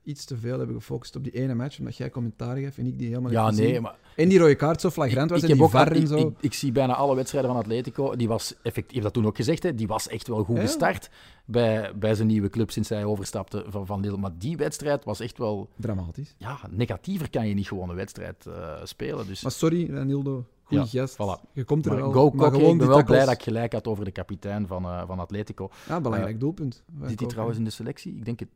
[0.03, 2.99] iets te veel hebben gefocust op die ene match, omdat jij commentaar geeft en ik
[2.99, 5.57] die helemaal Ja, niet nee, maar En die rode kaart zo flagrant was ik, en
[5.57, 6.17] die VAR en zo.
[6.17, 8.17] ik, ik zie bijna alle wedstrijden van Atletico.
[8.17, 10.63] Die was effectief, dat toen ook gezegd, hè, die was echt wel goed Ja.
[10.63, 11.11] gestart
[11.45, 14.17] bij, bij zijn nieuwe club sinds hij overstapte van, van Lille.
[14.17, 15.69] Maar die wedstrijd was echt wel...
[15.77, 16.35] Dramatisch.
[16.39, 19.27] Ja, negatiever kan je niet gewoon een wedstrijd eh, spelen.
[19.27, 20.45] Dus Maar sorry, Ranildo.
[20.69, 21.15] Goeie Ja, gast.
[21.15, 21.53] voilà.
[21.53, 22.13] Je komt er Maar wel.
[22.13, 24.85] go, maar gewoon ik ben wel blij dat ik gelijk had over de kapitein van,
[24.85, 25.71] eh, van Atletico.
[25.89, 26.83] Ja, belangrijk doelpunt.
[26.99, 28.17] Van Zit hij trouwens in de selectie?
[28.17, 28.49] Ik denk het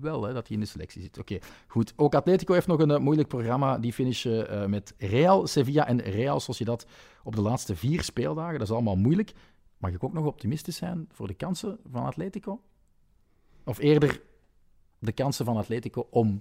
[0.00, 1.18] wel, hè, dat hij in de selectie zit.
[1.18, 1.92] Oké, goed.
[1.96, 3.78] Ook Atletico heeft nog een eh, moeilijk programma.
[3.78, 6.86] Die finishen eh, met Real, Sevilla en Real Sociedad
[7.22, 8.58] op de laatste vier speeldagen.
[8.58, 9.32] Dat is allemaal moeilijk.
[9.78, 12.60] Mag ik ook nog optimistisch zijn voor de kansen van Atletico?
[13.64, 14.20] Of eerder
[14.98, 16.40] de kansen van Atletico om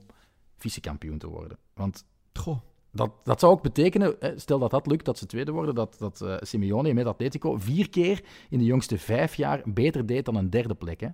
[0.57, 1.57] vice-kampioen te worden?
[1.73, 2.57] Want Goh.
[2.93, 5.95] Dat, dat zou ook betekenen, hè, stel dat dat lukt, dat ze tweede worden, dat,
[5.99, 10.35] dat eh, Simeone met Atletico vier keer in de jongste vijf jaar beter deed dan
[10.35, 10.99] een derde plek.
[10.99, 11.07] Hè?
[11.07, 11.13] Ik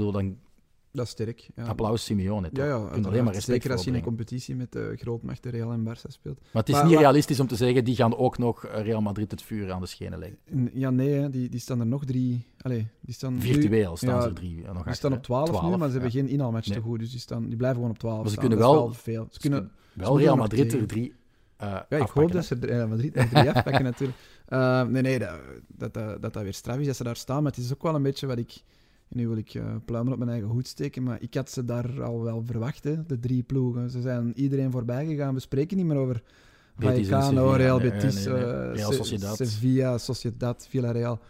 [0.00, 0.36] bedoel, dan
[0.92, 1.48] Dat is sterk.
[1.56, 1.64] Ja.
[1.64, 2.50] applaus Simeone.
[2.50, 2.64] Toch?
[2.64, 5.50] Ja, ja, Je kunt alleen maar Zeker als je in een competitie met de grootmachten
[5.50, 6.40] Real en Barça speelt.
[6.40, 8.82] Maar het is Maar- niet maar- realistisch om te zeggen, die gaan ook nog eh,
[8.82, 10.38] Real Madrid het vuur aan de schenen leggen.
[10.44, 12.46] En ja, nee, hè, die, die staan er nog drie.
[12.60, 15.12] Allee, die staan nu- Virtueel staan ja, ze er drie eh, nog Die achter, staan
[15.12, 16.76] op 12, nu, 12, maar ze hebben geen inhaalmatch Nee.
[16.78, 16.98] te goed.
[16.98, 18.48] Dus die, staan, die blijven gewoon op 12 Maar ze staan.
[18.48, 19.26] kunnen wel- veel.
[19.30, 21.14] Ze kunnen, Wel Real Madrid er drie
[21.56, 22.34] eh Ja, ik afpakken, hoop hè.
[22.34, 24.18] dat ze Real Madrid er drie afpakken natuurlijk.
[24.46, 27.42] Eh, nee, nee, dat dat, dat dat dat weer straf is dat ze daar staan.
[27.42, 28.62] Maar het is ook wel een beetje wat ik...
[29.08, 32.02] Nu wil ik eh, pluimen op mijn eigen hoed steken, maar ik had ze daar
[32.02, 33.90] al wel verwacht, hè, de drie ploegen.
[33.90, 35.34] Ze zijn iedereen voorbij gegaan.
[35.34, 36.22] We spreken niet meer over
[36.78, 37.50] Vallecano.
[37.52, 38.72] Real Betis, nee, nee.
[38.72, 39.36] Real Sociedad.
[39.36, 41.20] Sevilla, Sociedad, Villarreal.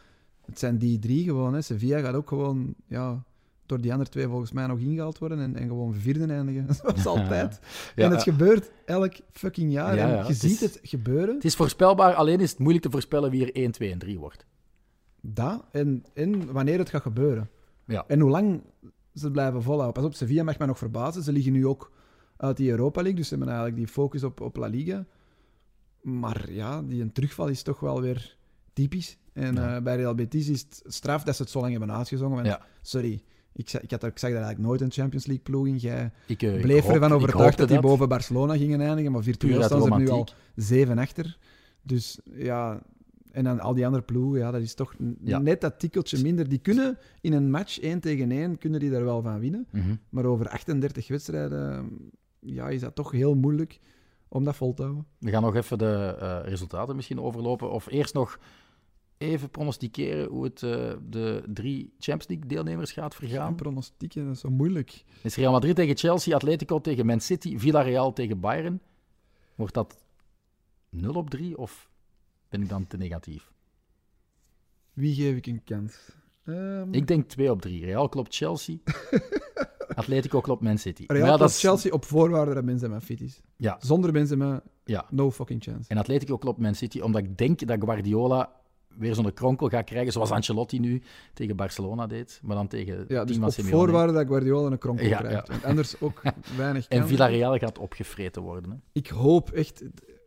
[0.44, 1.54] Het zijn die drie gewoon.
[1.54, 1.62] Hè.
[1.62, 3.24] Sevilla gaat ook gewoon ja,
[3.66, 6.74] door die andere twee volgens mij nog ingehaald worden en, en gewoon vierde eindigen.
[6.74, 7.60] Zoals altijd.
[7.96, 9.96] Ja, en het gebeurt elk fucking jaar.
[9.96, 11.34] Ja, en je het ziet is- het gebeuren.
[11.34, 14.18] Het is voorspelbaar, alleen is het moeilijk te voorspellen wie er 1, 2 en 3
[14.18, 14.46] wordt.
[15.20, 17.50] Dat en, en wanneer het gaat gebeuren.
[17.86, 18.04] Ja.
[18.06, 18.62] En hoe lang
[19.14, 19.92] ze blijven volhouden.
[20.02, 21.22] Pas op, Sevilla mag mij nog verbazen.
[21.22, 21.92] Ze liggen nu ook
[22.36, 25.04] uit die Europa League, dus ze hebben eigenlijk die focus op, op La Liga.
[26.02, 28.36] Maar ja, die een terugval is toch wel weer
[28.72, 29.16] typisch.
[29.32, 29.76] En Ja.
[29.76, 32.34] eh, bij Real Betis is het straf dat ze het zo lang hebben uitgezongen.
[32.34, 32.60] Want, Ja.
[32.82, 33.22] Sorry,
[33.54, 35.76] ik, ik, had, ik zag daar eigenlijk nooit een Champions League ploeg in.
[35.76, 39.22] Jij Ik, eh, ik bleef hoop- ervan overtuigd dat die boven Barcelona gingen eindigen, maar
[39.22, 41.38] virtueel staan ze er nu al zeven achter.
[41.82, 42.82] Dus ja,
[43.32, 45.38] en dan al die andere ploegen, ja, dat is toch Ja.
[45.38, 46.48] net dat tikkeltje minder.
[46.48, 49.66] Die kunnen in een match 1 tegen 1, kunnen die daar wel van winnen.
[49.72, 49.94] Mhm.
[50.08, 51.90] Maar over 38 wedstrijden
[52.40, 53.80] ja, is dat toch heel moeilijk
[54.28, 55.06] om dat vol te houden.
[55.18, 57.70] We gaan nog even de eh, resultaten misschien overlopen.
[57.70, 58.38] Of eerst nog
[59.24, 63.54] even pronosticeren hoe het eh, de drie Champions League deelnemers gaat Ja, vergaan.
[63.54, 65.04] pronostieken, dat is zo moeilijk.
[65.22, 68.80] Is Real Madrid tegen Chelsea, Atletico tegen Man City, Villarreal tegen Bayern.
[69.54, 70.04] Wordt dat
[70.90, 71.90] 0 op 3 of
[72.48, 73.52] ben ik dan te negatief?
[74.92, 75.98] Wie geef ik een kans?
[76.44, 77.84] Ehm, Ik denk 2 op 3.
[77.84, 78.76] Real klopt Chelsea.
[79.94, 81.04] Atletico klopt Man City.
[81.06, 83.40] Real ja, klopt is- Chelsea op voorwaarde dat Benzema fit is.
[83.56, 85.06] Ja, Zonder Benzema, ja.
[85.10, 85.88] no fucking chance.
[85.90, 88.52] En Atletico klopt Man City, omdat ik denk dat Guardiola
[88.98, 91.02] weer zo'n kronkel gaat krijgen, zoals Ancelotti nu
[91.34, 93.76] tegen Barcelona deed, maar dan tegen Ja, dus op Simeone.
[93.76, 95.46] voorwaarde dat Guardiola een kronkel Ja, krijgt.
[95.62, 95.68] ja.
[95.68, 96.22] Anders ook
[96.56, 97.10] weinig En kans.
[97.10, 98.70] Villarreal gaat opgevreten worden.
[98.70, 98.76] Hè?
[98.92, 99.82] Ik hoop echt...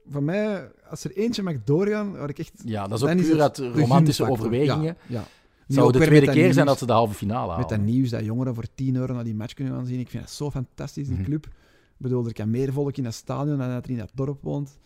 [0.09, 2.61] Van mij, als er eentje mag doorgaan, waar ik echt...
[2.65, 4.97] Ja, dat is ook puur het uit romantische overwegingen.
[5.07, 5.23] Ja,
[5.67, 7.59] zou de tweede keer dat zijn dat ze de halve finale halen.
[7.59, 9.99] Met dat nieuws dat jongeren voor 10 euro naar die match kunnen gaan zien.
[9.99, 11.25] Ik vind dat zo fantastisch, die Mhm.
[11.25, 11.45] club.
[11.45, 11.51] Ik
[11.97, 14.77] bedoel, er kan meer volk in dat stadion dan dat er in dat dorp woont.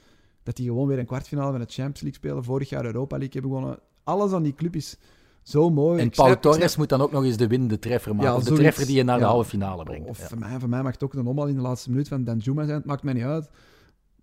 [0.43, 2.43] Dat die gewoon weer een kwartfinale van de Champions League spelen.
[2.43, 3.79] Vorig jaar Europa League hebben gewonnen.
[4.03, 4.97] Alles aan die club is
[5.41, 5.99] zo mooi.
[6.01, 8.29] En Paul Torres moet dan ook nog eens de winnende treffer maken.
[8.29, 8.63] Ja, of de zoiets.
[8.63, 9.29] treffer die je naar de Ja.
[9.29, 10.09] halve finale brengt.
[10.09, 10.27] Of Ja.
[10.27, 12.63] voor, mij, voor mij mag het ook een omhaal in de laatste minuut van Danjuma
[12.65, 12.77] zijn.
[12.77, 13.49] Het maakt mij niet uit.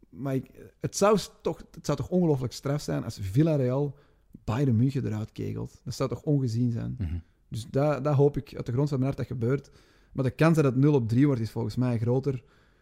[0.09, 0.51] Maar ik,
[0.81, 3.95] het, zou toch, het zou toch ongelooflijk straf zijn als Villarreal
[4.45, 5.81] Bayern München eruit kegelt.
[5.85, 6.95] Dat zou toch ongezien zijn.
[6.99, 7.15] Mhm.
[7.49, 9.71] Dus dat, dat hoop ik uit de grond van mijn hart dat gebeurt.
[10.13, 12.33] Maar de kans dat het 0 op 3 wordt, is volgens mij groter.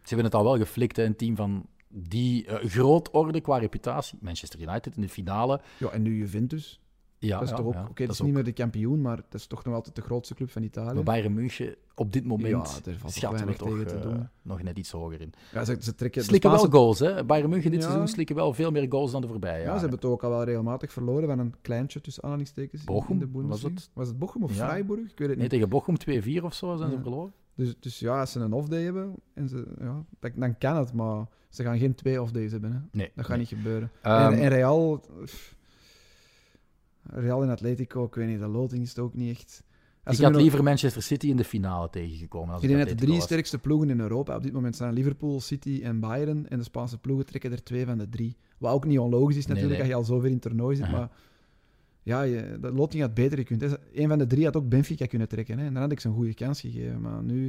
[0.01, 4.17] Ze hebben het al wel geflikt, hè, een team van die eh grootorde qua reputatie.
[4.21, 5.61] Manchester United in de finale.
[5.79, 6.81] Ja, en nu Juventus.
[7.19, 7.73] Ja, dat is ja, toch ook...
[7.73, 10.01] ja, Oké, dat is niet meer de kampioen, maar het is toch nog altijd de
[10.01, 10.93] grootste club van Italië.
[10.93, 14.61] Maar Bayern München op dit moment Ja, er schatten we toch tegen te eh, nog
[14.63, 15.33] net iets hoger in.
[15.53, 16.23] Ja, ze, ze trekken...
[16.23, 17.23] Slikken wel goals, hè?
[17.25, 17.85] Bayern München dit Ja.
[17.87, 20.29] seizoen slikken wel veel meer goals dan de voorbije Ja, ze hebben het ook al
[20.29, 23.89] wel regelmatig verloren van een kleintje tussen aanhalingstekens in- Bochum, in de was het?
[23.93, 24.51] Was het Bochum of.
[24.51, 24.99] Freiburg?
[25.11, 25.49] Ik weet het Nee, niet.
[25.49, 27.33] tegen Bochum 2-4 of zo zijn ze verloren.
[27.55, 31.25] Dus, dus ja, als ze een off-day hebben, en ze, ja, dan kan het, maar
[31.57, 32.71] ze gaan geen twee off-days hebben.
[32.71, 32.79] Hè.
[32.91, 33.11] Nee.
[33.15, 33.39] Dat gaat nee.
[33.39, 33.91] niet gebeuren.
[34.01, 35.05] Ehm, en, en Real...
[35.23, 35.55] pff,
[37.03, 39.63] Real en Atletico, ik weet niet, de loting is het ook niet echt...
[40.03, 42.53] Als Ik had liever Manchester City in de finale tegengekomen.
[42.53, 43.23] Als Ik denk dat de drie was.
[43.23, 46.49] sterkste ploegen in Europa op dit moment zijn Liverpool, City en Bayern.
[46.49, 48.37] En de Spaanse ploegen trekken er twee van de drie.
[48.57, 49.79] Wat ook niet onlogisch is natuurlijk, nee.
[49.79, 50.91] als je al zoveel in toernooi zit.
[50.91, 51.09] Maar
[52.03, 53.61] ja, je, de loting had beter gekund.
[53.61, 53.67] hè.
[53.93, 55.59] Een van de drie had ook Benfica kunnen trekken.
[55.59, 55.65] Hè.
[55.65, 57.01] En dan had ik ze een goede kans gegeven.
[57.01, 57.47] Maar nu,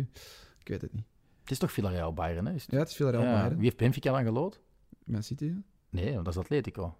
[0.59, 1.05] ik weet het niet.
[1.49, 2.55] Het is toch Villarreal Bayern, hè?
[2.55, 2.71] Is het?
[2.71, 3.55] Ja, het is veel Real Ja, Bayern.
[3.55, 4.61] Wie heeft Benfica dan gelood?
[5.05, 5.55] Man City, hè.
[5.91, 6.97] Nee, dat is Atletico.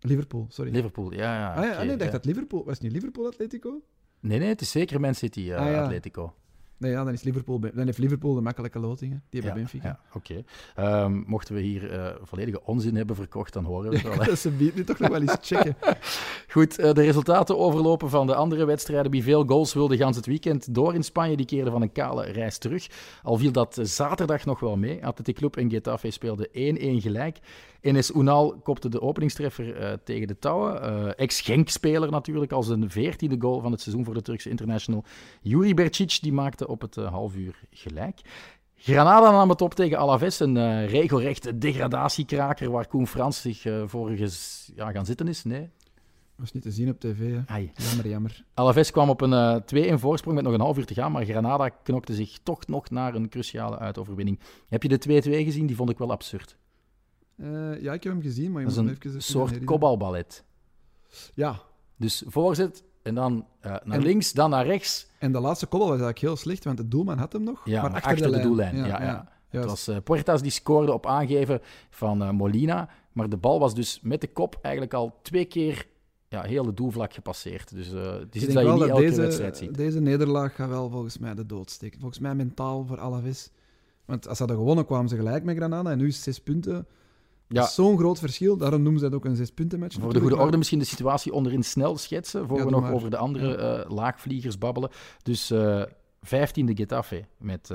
[0.00, 0.72] Liverpool, sorry.
[0.72, 1.54] Liverpool, ja, ja.
[1.54, 2.16] ah, ja, ah, nee, ik dacht ja.
[2.16, 2.64] dat Liverpool...
[2.64, 3.82] Was het niet Liverpool Atletico?
[4.20, 5.82] Nee, nee, het is zeker Man City, eh, Ah, ja.
[5.82, 6.34] Atletico.
[6.76, 9.22] Nee, ja, dan, is Liverpool, dan heeft Liverpool de makkelijke lotingen.
[9.30, 9.88] Die hebben Ja, Benfica.
[9.88, 10.42] ja, oké.
[10.74, 14.18] Ehm, mochten we hier eh, volledige onzin hebben verkocht, dan horen we het wel.
[14.18, 14.24] hè.
[14.24, 15.76] dat ze biedt nu toch nog wel eens checken.
[16.54, 19.10] Goed, eh, de resultaten overlopen van de andere wedstrijden.
[19.10, 22.24] Wie veel goals wilde gans het weekend door in Spanje, die keerde van een kale
[22.24, 22.86] reis terug.
[23.22, 25.06] Al viel dat zaterdag nog wel mee.
[25.06, 27.38] Athletic Club en Getafe speelden 1-1 gelijk.
[27.80, 30.82] Enes Unal kopte de openingstreffer eh, tegen de touwen.
[30.82, 35.04] Eh, Ex-Genk-speler natuurlijk, als een veertiende goal van het seizoen voor de Turkse international.
[35.40, 38.20] Juri Bercic, die maakte op het eh, half uur gelijk.
[38.74, 43.60] Granada nam het op tegen Alaves, een eh, regelrechte degradatiekraker waar Koen Frans zich
[44.16, 45.44] ges- ja, gaan zitten is.
[45.44, 45.70] Nee,
[46.36, 47.18] was niet te zien op tv.
[47.32, 47.40] hè.
[47.46, 47.72] Ai.
[47.74, 48.44] Jammer, jammer.
[48.54, 51.24] Alaves kwam op een eh 2-1 voorsprong met nog een half uur te gaan, maar
[51.24, 54.40] Granada knokte zich toch nog naar een cruciale uitoverwinning.
[54.68, 55.66] Heb je de 2-2 gezien?
[55.66, 56.56] Die vond ik wel absurd.
[57.36, 60.44] Eh, ja, ik heb hem gezien, maar je Dat is moet een even soort kopbalballet.
[61.34, 61.60] Ja,
[61.96, 65.06] Dus voorzet en dan eh, naar En- links, dan naar rechts.
[65.18, 67.82] en de laatste kopbal was eigenlijk heel slecht, want de doelman had hem nog, Ja,
[67.82, 68.42] maar maar achter, de, lijn.
[68.42, 68.76] doellijn.
[68.76, 69.32] Ja, ja.
[69.48, 71.60] Het was eh, Puertas die scoorde op aangeven
[71.90, 75.86] van eh, Molina, maar de bal was dus met de kop eigenlijk al twee keer
[76.34, 77.74] ja, heel het doelvlak gepasseerd.
[77.74, 79.74] Dus eh het is iets dat je niet dat elke deze, wedstrijd ziet.
[79.74, 82.00] deze nederlaag gaat wel volgens mij de dood steken.
[82.00, 83.50] Volgens mij mentaal voor Alaves.
[84.04, 85.90] Want als ze hadden gewonnen, kwamen ze gelijk met Granada.
[85.90, 86.86] En nu is het zes punten.
[87.48, 87.60] Ja.
[87.60, 88.56] Dat is zo'n groot verschil.
[88.56, 89.96] Daarom noemen ze dat ook een zes-punten-match.
[90.00, 92.92] Voor de goede orde misschien de situatie onderin snel schetsen, voor Ja, we nog maar.
[92.92, 94.90] over de andere eh, laagvliegers babbelen.
[95.22, 95.82] Dus eh
[96.26, 97.70] 15e Getafe met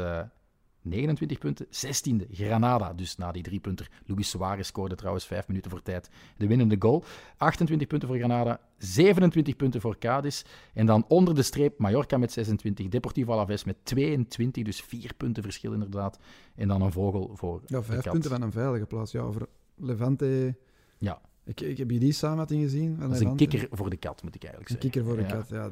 [0.89, 3.89] 29 punten, 16e Granada, dus na die drie punter.
[4.05, 7.03] Luis Suarez scoorde trouwens vijf minuten voor tijd de winnende goal.
[7.37, 10.43] 28 punten voor Granada, 27 punten voor Cadiz.
[10.73, 15.43] En dan onder de streep Mallorca met 26, Deportivo Alaves met 22, dus vier punten
[15.43, 16.19] verschil inderdaad.
[16.55, 18.11] En dan een vogel voor Ja, de vijf kat.
[18.11, 19.11] punten van een veilige plaats.
[19.11, 20.55] Ja, over Levante...
[20.97, 21.21] Ja.
[21.49, 22.97] Ik, ik heb je die samenvatting gezien.
[22.99, 24.91] Dat is een kikker voor de kat, moet ik eigenlijk Een zeggen.
[24.91, 25.37] kikker voor de Ja.
[25.39, 25.71] kat, ja.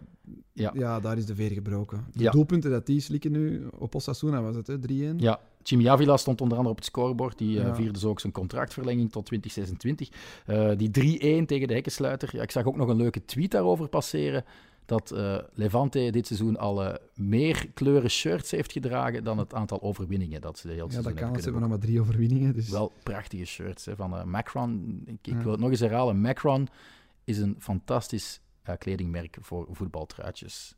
[0.54, 0.72] Ja.
[0.76, 1.00] ja.
[1.00, 2.06] daar is de veer gebroken.
[2.14, 2.32] De Ja.
[2.32, 5.16] doelpunten dat die slikken nu, op Osasuna was het, hè, 3-1.
[5.18, 7.38] Ja, Jimmy Avila stond onder andere op het scorebord.
[7.38, 7.76] Die eh, Ja.
[7.76, 10.10] vierde zo ook zijn contractverlenging tot 2026.
[10.46, 10.90] Eh, die
[11.42, 12.30] 3-1 tegen de hekkensluiter.
[12.36, 14.44] Ja, ik zag ook nog een leuke tweet daarover passeren.
[14.88, 19.82] Dat eh, Levante dit seizoen al eh, meer kleuren shirts heeft gedragen dan het aantal
[19.82, 21.32] overwinningen dat ze de hele Ja, seizoen dat kan.
[21.32, 22.54] hebben Ze kunnen hebben nog maar drie overwinningen.
[22.54, 22.70] Dus...
[22.70, 25.02] wel prachtige shirts hè, van eh, Macron.
[25.06, 25.42] Ik, ik Ja.
[25.44, 26.22] wil het nog eens herhalen.
[26.22, 26.68] Macron
[27.24, 28.42] is een fantastisch
[28.78, 30.76] kledingmerk voor voetbaltruitjes.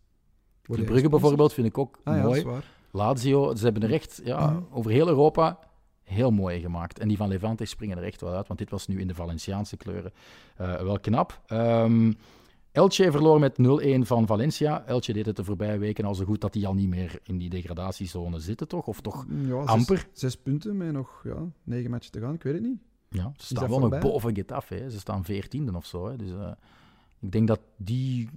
[0.64, 2.40] Jij Brugge bijvoorbeeld vind ik ook Ah ja, dat mooi.
[2.40, 2.64] is waar.
[2.92, 4.62] Lazio, ze hebben er echt ja, Mhm.
[4.72, 5.60] over heel Europa
[6.04, 7.00] heel mooi gemaakt.
[7.00, 9.16] En die van Levante springen er echt wel uit, want dit was nu in de
[9.16, 10.14] Valenciaanse kleuren
[10.58, 11.42] wel knap.
[11.48, 12.12] Ehm
[12.72, 14.84] Elche verloor met 0-1 van Valencia.
[14.86, 17.38] Elche deed het de voorbije weken al zo goed dat die al niet meer in
[17.38, 18.88] die degradatiezone zitten, toch?
[18.88, 20.08] Of toch Ja, zes, amper?
[20.14, 22.34] Zes punten met nog ja, negen matchen te gaan.
[22.34, 22.80] Ik weet het niet.
[23.10, 24.76] Ja, ze staan wel nog boven Getafe.
[24.76, 24.90] Hè.
[24.90, 26.08] Ze staan veertiende of zo.
[26.08, 26.16] Hè.
[26.16, 26.52] Dus eh,
[27.20, 28.30] ik denk dat die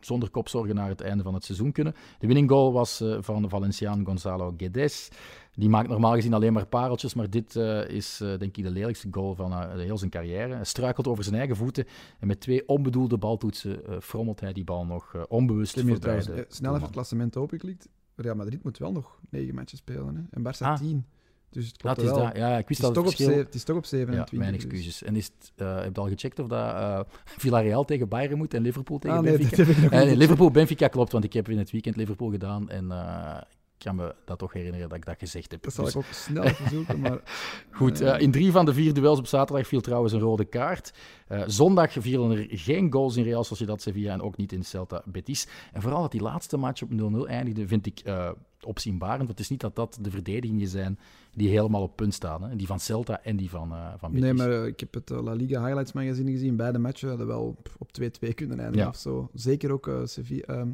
[0.00, 1.94] zonder kopzorgen naar het einde van het seizoen kunnen.
[2.18, 5.08] De winning goal was eh, van de Valenciaan Gonzalo Guedes.
[5.54, 8.70] Die maakt normaal gezien alleen maar pareltjes, maar dit eh, is eh, denk ik de
[8.70, 10.54] lelijkste goal van eh, heel zijn carrière.
[10.54, 11.86] Hij struikelt over zijn eigen voeten
[12.20, 16.82] en met twee onbedoelde baltoetsen frommelt hij die bal nog onbewust trouwens de snel even
[16.82, 17.88] het klassement opengeklikt.
[18.16, 20.14] Real Madrid moet wel nog negen matches spelen.
[20.16, 20.22] Hè?
[20.30, 20.76] En Barça Ah.
[20.78, 21.06] tien.
[21.50, 22.36] Dus het Ja, klopt het, is wel.
[22.36, 23.26] ja, ik Het wist is, dat toch het op verschil...
[23.28, 24.32] zeven- het is toch op 27.
[24.32, 24.64] Ja, mijn dus.
[24.64, 25.02] excuses.
[25.02, 27.06] En is het, heb je al gecheckt of dat
[27.42, 30.02] Villarreal tegen Bayern moet en Liverpool tegen Ah, nee, Benfica?
[30.04, 32.86] Liverpool-Benfica klopt, want ik heb in het weekend Liverpool gedaan en
[33.82, 35.62] kan me dat toch herinneren dat ik dat gezegd heb.
[35.62, 37.00] Dat zal Dus, ik ook snel even zoeken.
[37.00, 37.20] Maar,
[37.70, 40.44] Goed, eh, eh, in drie van de vier duels op zaterdag viel trouwens een rode
[40.44, 40.92] kaart.
[41.28, 45.02] Eh, zondag vielen er geen goals in Real Sociedad Sevilla en ook niet in Celta
[45.04, 45.46] Betis.
[45.72, 48.30] En vooral dat die laatste match op 0-0 eindigde, vind ik eh,
[48.60, 49.18] opzienbarend.
[49.18, 50.98] Want het is niet dat dat de verdedigingen zijn
[51.34, 52.42] die helemaal op punt staan.
[52.42, 52.56] Hè?
[52.56, 54.24] Die van Celta en die van, eh van Betis.
[54.26, 56.56] nee, maar ik heb het La Liga Highlights magazine gezien.
[56.56, 58.88] Beide matchen hadden wel op 2-2 kunnen eindigen Ja.
[58.88, 59.30] of zo.
[59.34, 60.66] Zeker ook Sevilla.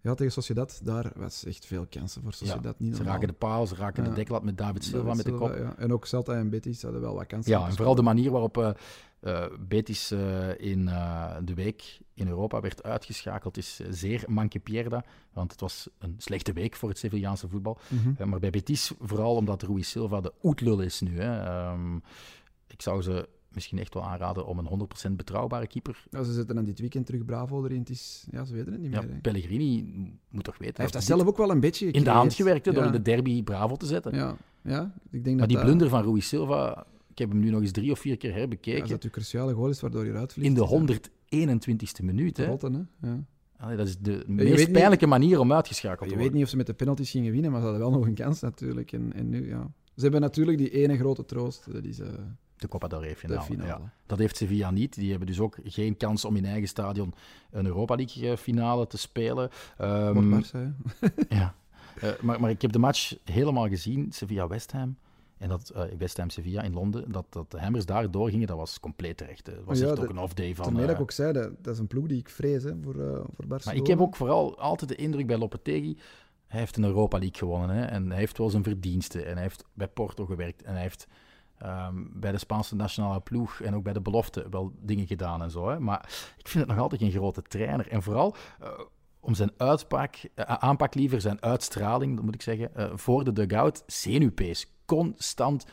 [0.00, 0.80] Ja, tegen Sociedad.
[0.84, 2.80] Daar was echt veel kansen voor Sociedad.
[2.80, 4.08] niet Ze raken de paal, ze raken Ja.
[4.08, 5.56] de deklat met David Silva David met de kop.
[5.56, 5.74] ja.
[5.76, 7.52] En ook Celta en Betis hadden wel wat kansen.
[7.52, 8.70] Ja, en vooral de manier waarop eh,
[9.20, 10.84] eh, Betis eh, in
[11.44, 15.04] de week in Europa werd uitgeschakeld is zeer manque pierda.
[15.32, 17.78] Want het was een slechte week voor het Sevillaanse voetbal.
[17.88, 18.28] Mhm.
[18.28, 21.20] Maar bij Betis vooral omdat Rui Silva de oetlul is nu.
[21.20, 21.44] Hè.
[21.44, 21.96] Ehm,
[22.66, 26.04] ik zou ze misschien echt wel aanraden om een 100% betrouwbare keeper...
[26.10, 27.78] Ja, ze zetten dan dit weekend terug Bravo erin.
[27.78, 29.10] Het is, ja, ze weten het niet Ja, meer.
[29.10, 29.16] hè.
[29.20, 29.82] Pellegrini
[30.30, 30.74] moet toch weten...
[30.74, 32.92] Hij heeft dat zelf ook wel een beetje in de hand gewerkt hè, door in
[32.92, 34.14] de derby Bravo te zetten.
[34.14, 36.86] Ja, ja, ik denk maar dat die blunder van Rui Silva...
[37.10, 38.88] Ik heb hem nu nog eens drie of vier keer herbekeken.
[38.88, 40.48] dat uw cruciale goal is waardoor je eruit vliegt.
[40.48, 41.10] in de is dat
[42.00, 42.36] 121ste minuut.
[42.36, 42.46] Hè.
[42.46, 43.08] rotten, hè?
[43.08, 43.24] Ja.
[43.56, 46.26] Allee, dat is de meest niet- pijnlijke manier om uitgeschakeld te Je worden.
[46.26, 48.14] weet niet of ze met de penalties gingen winnen, maar ze hadden wel nog een
[48.14, 48.92] kans natuurlijk.
[48.92, 49.70] En, en nu, ja.
[49.96, 51.72] Ze hebben natuurlijk die ene grote troost.
[51.72, 52.08] Dat is eh,
[52.60, 53.66] De Copa del Rey de finale.
[53.66, 53.92] Ja.
[54.06, 54.94] Dat heeft Sevilla niet.
[54.94, 57.14] Die hebben dus ook geen kans om in eigen stadion
[57.50, 59.50] een Europa League eh, finale te spelen.
[59.78, 61.08] Ehm, Wordt Barça, hè?
[61.36, 61.54] ja.
[62.00, 64.96] Eh, maar, maar ik heb de match helemaal gezien, Sevilla-West Ham.
[65.38, 68.80] En dat eh West Ham-Sevilla in Londen, dat, dat de Hammers daar doorgingen, dat was
[68.80, 69.46] compleet terecht.
[69.46, 70.64] Het was Ja, echt de- ook een off-day van...
[70.64, 72.72] Daarmee dat eh, ik ook zei, dat, dat is een ploeg die ik vrees hè,
[72.82, 73.60] voor, eh voor Barcelona.
[73.64, 75.96] Maar ik heb ook vooral altijd de indruk bij Lopetegui,
[76.46, 77.76] hij heeft een Europa League gewonnen.
[77.76, 79.26] Hè, en hij heeft wel zijn verdiensten.
[79.26, 80.62] En hij heeft bij Porto gewerkt.
[80.62, 81.06] En hij heeft
[81.58, 85.50] ehm, bij de Spaanse nationale ploeg en ook bij de belofte wel dingen gedaan en
[85.50, 85.68] zo.
[85.68, 85.80] Hè.
[85.80, 87.88] Maar ik vind het nog altijd een grote trainer.
[87.88, 88.68] En vooral eh,
[89.20, 93.32] om zijn uitpak, eh, aanpak liever, zijn uitstraling, dat moet ik zeggen, eh, voor de
[93.32, 94.72] dugout, zenuwpees.
[94.84, 95.66] Constant.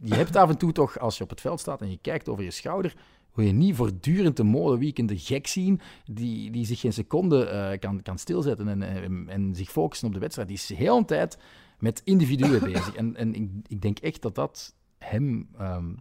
[0.00, 2.28] Je hebt af en toe toch, als je op het veld staat en je kijkt
[2.28, 2.94] over je schouder,
[3.34, 8.18] wil je niet voortdurend de molenwiekende gek zien die, die zich geen seconde kan, kan
[8.18, 10.48] stilzetten en, en, en zich focussen op de wedstrijd.
[10.48, 11.38] Die is heel een tijd
[11.78, 12.94] met individuen bezig.
[12.94, 15.92] En, en ik, ik denk echt dat dat hem ehm,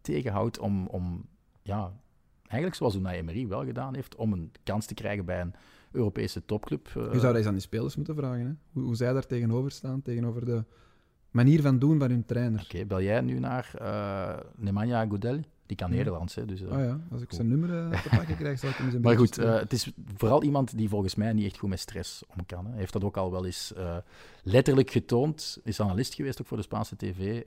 [0.00, 1.24] tegenhoudt om, om,
[1.62, 1.92] ja,
[2.42, 5.54] eigenlijk zoals Unai Emery wel gedaan heeft, om een kans te krijgen bij een
[5.92, 6.86] Europese topclub.
[6.86, 6.94] eh.
[6.94, 8.46] Je zou dat eens aan die spelers moeten vragen.
[8.46, 8.52] Hè?
[8.72, 10.64] Hoe, hoe zij daar tegenover staan, tegenover de
[11.30, 12.60] manier van doen van hun trainer.
[12.62, 15.40] Oké, bel jij nu naar eh Nemanja Goudel?
[15.66, 15.90] Die kan.
[15.90, 16.44] Nederlands, hè?
[16.44, 17.40] Dus, eh, Ah ja, als ik Cool.
[17.40, 19.72] zijn nummer eh, te pakken krijg, zal ik hem eens een Maar goed, eh, het
[19.72, 22.64] is vooral iemand die volgens mij niet echt goed met stress om kan.
[22.64, 22.70] Hè.
[22.70, 23.96] Hij heeft dat ook al wel eens eh,
[24.42, 25.58] letterlijk getoond.
[25.62, 27.42] Is analist geweest ook voor de Spaanse tv.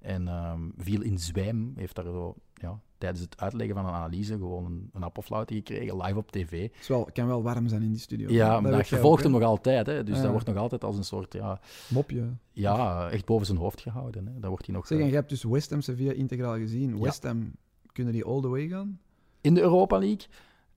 [0.00, 1.72] En ehm, viel in zwijm.
[1.76, 6.16] Heeft daar zo, ja, tijdens het uitleggen van een analyse gewoon een, een gekregen, live
[6.18, 6.68] op tv.
[6.72, 8.30] Het wel, kan wel warm zijn in die studio.
[8.30, 9.86] Ja, Dat maar vervolgt ook, hem nog altijd.
[9.86, 10.04] Hè.
[10.04, 10.22] Dus Ja.
[10.22, 12.28] dat wordt nog altijd als een soort, ja, Mopje.
[12.52, 14.26] ja echt boven zijn hoofd gehouden.
[14.26, 14.32] Hè.
[14.40, 14.86] Dat wordt hij nog...
[14.86, 17.00] Zeg, en eh, je hebt dus West Ham Sevilla integraal gezien.
[17.00, 17.52] West Ham,
[17.92, 19.00] kunnen die all the way gaan?
[19.40, 20.26] In de Europa League?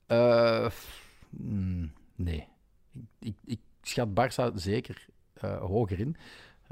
[0.06, 0.70] Eh,
[1.30, 2.48] mm, nee.
[2.92, 6.16] Ik, ik, ik schat Barça zeker eh, hoger in.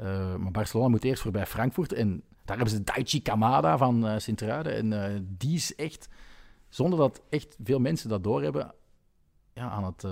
[0.01, 1.93] Eh, maar Barcelona moet eerst voorbij Frankfurt.
[1.93, 4.75] En daar hebben ze Daichi Kamada van eh Sint-Truiden.
[4.75, 6.09] En eh, die is echt,
[6.69, 8.75] zonder dat echt veel mensen dat doorhebben,
[9.53, 10.05] ja, aan het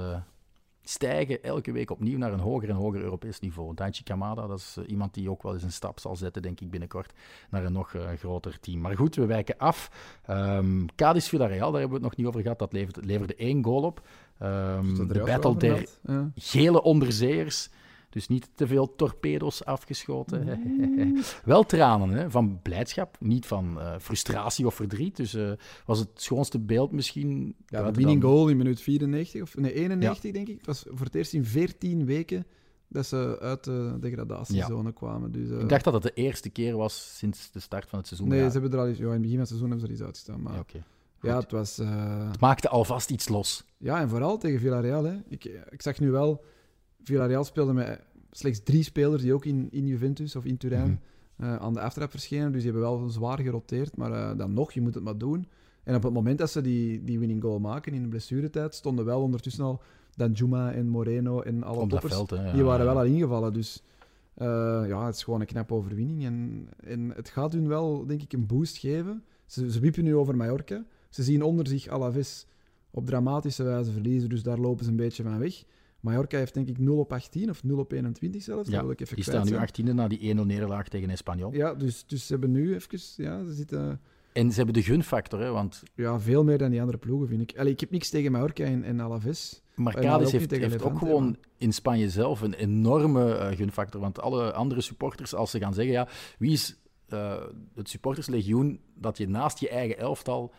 [0.82, 3.74] stijgen elke week opnieuw naar een hoger en hoger Europees niveau.
[3.74, 6.70] Daichi Kamada, dat is iemand die ook wel eens een stap zal zetten, denk ik,
[6.70, 7.12] binnenkort
[7.50, 8.80] naar een nog groter team.
[8.80, 9.90] Maar goed, we wijken af.
[10.26, 12.58] Ehm Cadiz Villarreal, daar hebben we het nog niet over gehad.
[12.58, 14.06] Dat leverde, leverde één goal op.
[14.38, 15.88] Ehm, de battle der.
[16.02, 16.30] Ja.
[16.34, 17.70] gele onderzeeërs.
[18.10, 20.60] Dus niet te veel torpedo's afgeschoten.
[21.44, 25.16] Wel tranen hè, van blijdschap, niet van eh, frustratie of verdriet.
[25.16, 25.52] Dus eh,
[25.86, 27.54] was het schoonste beeld misschien.
[27.66, 30.56] Ja, de winning dan- goal in minuut 94, of nee, 91 denk ik.
[30.56, 32.46] Het was voor het eerst in 14 weken
[32.88, 35.32] dat ze uit de degradatiezone kwamen.
[35.32, 38.06] Dus, eh, Ik dacht dat het de eerste keer was sinds de start van het
[38.08, 38.28] seizoen.
[38.28, 39.86] nee, Ja, ze hebben er al eens, ja, in het begin van het seizoen hebben
[39.88, 40.42] ze er eens uitgestaan.
[40.42, 40.64] Maar
[41.20, 41.78] ja, het was...
[41.78, 43.64] eh, Het maakte alvast iets los.
[43.78, 45.04] Ja, en vooral tegen Villarreal.
[45.04, 45.16] Hè.
[45.28, 46.44] Ik, ik zag nu wel,
[47.08, 48.00] Villarreal speelde met
[48.30, 51.00] slechts drie spelers die ook in, in Juventus of in Turijn
[51.36, 51.48] Mhm.
[51.50, 52.52] eh, aan de aftrap verschenen.
[52.52, 55.46] Dus die hebben wel zwaar geroteerd, maar eh, dan nog, je moet het maar doen.
[55.84, 59.04] En op het moment dat ze die, die winning goal maken in de blessuretijd, stonden
[59.04, 59.80] wel ondertussen al
[60.16, 62.12] Danjuma en Moreno en alle toppers.
[62.12, 62.30] veld.
[62.30, 62.52] Hè, ja.
[62.52, 63.82] Die waren wel al ingevallen, dus
[64.34, 64.46] eh,
[64.86, 66.24] ja, het is gewoon een knappe overwinning.
[66.24, 69.22] En, en het gaat hun wel, denk ik, een boost geven.
[69.46, 70.84] Ze, ze wiepen nu over Mallorca.
[71.08, 72.46] Ze zien onder zich Alaves
[72.90, 75.64] op dramatische wijze verliezen, dus daar lopen ze een beetje van weg.
[76.08, 78.68] Mallorca heeft denk ik 0 op 18 of 0 op 21 zelfs.
[78.68, 79.68] Ja, ik even die staan nu zijn.
[79.68, 81.52] 18e na die 1-0 nederlaag tegen Espanyol.
[81.52, 82.98] Ja, dus, dus ze hebben nu even...
[83.16, 84.00] Ja, ze zitten
[84.32, 87.40] En ze hebben de gunfactor, hè, want ja, veel meer dan die andere ploegen, vind
[87.40, 87.58] ik.
[87.58, 89.62] Allee, ik heb niks tegen Mallorca en, en Alaves.
[89.74, 94.00] Maar Cadiz heeft, ook gewoon in Spanje zelf een enorme eh, gunfactor.
[94.00, 96.76] Want alle andere supporters, als ze gaan zeggen, ja, wie is
[97.08, 97.42] eh,
[97.74, 100.52] het supporterslegioen dat je naast je eigen elftal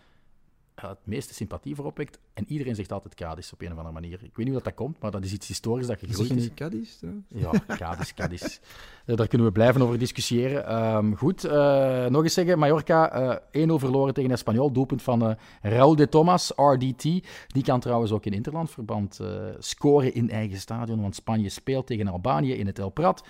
[0.87, 2.19] het meeste sympathie voor opwekt?
[2.33, 4.13] En iedereen zegt altijd Cadiz op een of andere manier.
[4.13, 6.35] Ik weet niet hoe dat, dat komt, maar dat is iets historisch dat gegroeid je
[6.35, 6.53] is.
[6.53, 7.25] Cadiz, trouwens?
[7.27, 8.59] Ja, Cadiz, Cadiz.
[9.05, 10.65] Eh, Daar kunnen we blijven over discussiëren.
[10.65, 12.59] Ehm, goed, eh, nog eens zeggen.
[12.59, 14.71] Mallorca eh 1-0 verloren tegen Espanyol.
[14.71, 17.03] Doelpunt van eh Raúl de Tomas, RDT.
[17.47, 19.19] Die kan trouwens ook in interlandverband
[19.59, 21.01] scoren in eigen stadion.
[21.01, 23.23] Want Spanje speelt tegen Albanië in het El Prat.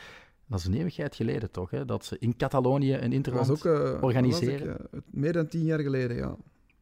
[0.48, 1.86] Dat is een eeuwigheid geleden toch, hè?
[1.86, 3.50] dat ze in Catalonië een interland...
[3.50, 3.66] ook
[4.04, 4.78] organiseren.
[4.92, 6.36] ik, meer dan tien jaar geleden, ja.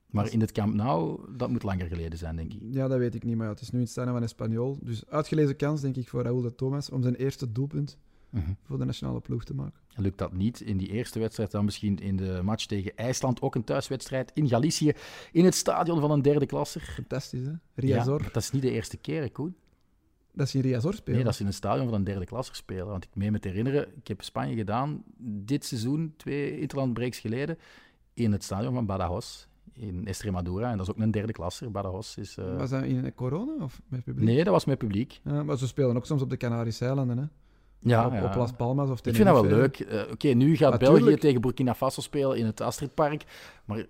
[0.08, 2.62] Maar in het Camp Nou, dat moet langer geleden zijn, denk ik.
[2.72, 4.78] Ja, dat weet ik niet, maar het is nu in het stadion van Espanyol.
[4.82, 7.98] Dus uitgelezen kans, denk ik, voor Raúl de Thomas om zijn eerste doelpunt
[8.30, 8.52] Mhm.
[8.64, 9.80] voor de nationale ploeg te maken.
[9.96, 13.42] Lukt dat niet in die eerste wedstrijd, dan misschien in de match tegen IJsland.
[13.42, 14.94] Ook een thuiswedstrijd in Galicië,
[15.32, 16.82] in het stadion van een derde klasser.
[16.82, 17.52] Fantastisch, hè?
[17.74, 18.22] Riazor.
[18.24, 19.56] Ja, dat is niet de eerste keer, Koen.
[20.34, 21.16] Dat is in Riazor spelen.
[21.16, 22.88] Nee, dat is in het stadion van een derde klasser spelen.
[22.88, 27.58] Want ik meen me te herinneren, ik heb Spanje gedaan dit seizoen, twee interlandbreaks geleden,
[28.14, 29.47] in het stadion van Badajoz
[29.78, 30.72] in Extremadura.
[30.72, 31.72] En dat is ook een derde klasser.
[31.72, 32.38] Badajoz is...
[32.38, 34.26] eh, Was dat in corona of met publiek?
[34.26, 35.20] Nee, dat was met publiek.
[35.24, 37.24] Ja, maar ze spelen ook soms op de Canarische eilanden, hè?
[37.80, 38.24] Ja, op, ja.
[38.26, 39.84] op Las Palmas of Ik vind dat wel Tenerife.
[39.86, 40.06] leuk.
[40.06, 41.04] Eh, Oké, nu gaat Natuurlijk.
[41.06, 43.24] België tegen Burkina Faso spelen in het Astridpark.
[43.66, 43.86] Maar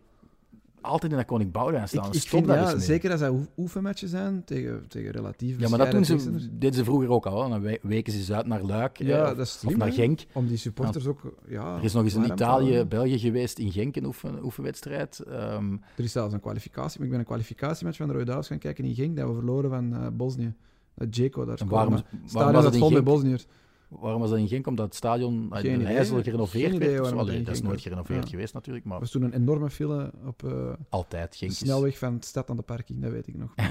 [0.81, 2.13] altijd in dat Koning Boudewijn staan.
[2.13, 2.79] Ik, vind, daar ja, mee.
[2.79, 6.73] zeker als dat oef- oefenmatchen zijn tegen, tegen relatief Ja, maar dat doen ze, deden
[6.75, 7.49] ze vroeger ook al.
[7.49, 9.91] Dan we- weken ze uit naar Luik Ja, eh, dat is of naar.
[9.91, 10.25] Genk.
[10.33, 11.21] Om die supporters ook...
[11.47, 12.23] Ja, Er is nog eens in.
[12.25, 15.19] Italië, België geweest, in Genk een oefen, oefenwedstrijd.
[15.19, 18.47] Ehm, Er is zelfs een kwalificatie, maar ik ben een kwalificatiematch van de Rode Duivels
[18.47, 20.53] gaan kijken in Genk, dat we verloren van eh, Bosnië.
[20.95, 21.93] Dat Jeko daar en waarom,
[22.31, 23.45] waarom, was dat dat vol met Bosniërs.
[23.87, 24.67] Waarom was dat in Genk?
[24.67, 25.93] Omdat het stadion Geen idee.
[25.93, 27.15] Leijzel gerenoveerd Geen werd?
[27.15, 28.29] dat in is nooit gerenoveerd Ja.
[28.29, 31.31] geweest natuurlijk, maar Er was toen een enorme file op eh, altijd.
[31.31, 33.53] de Genk is, snelweg van de stad aan de parking, dat weet ik nog.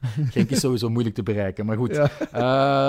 [0.32, 1.66] Genk is sowieso moeilijk te bereiken.
[1.66, 2.10] Maar goed, Ja.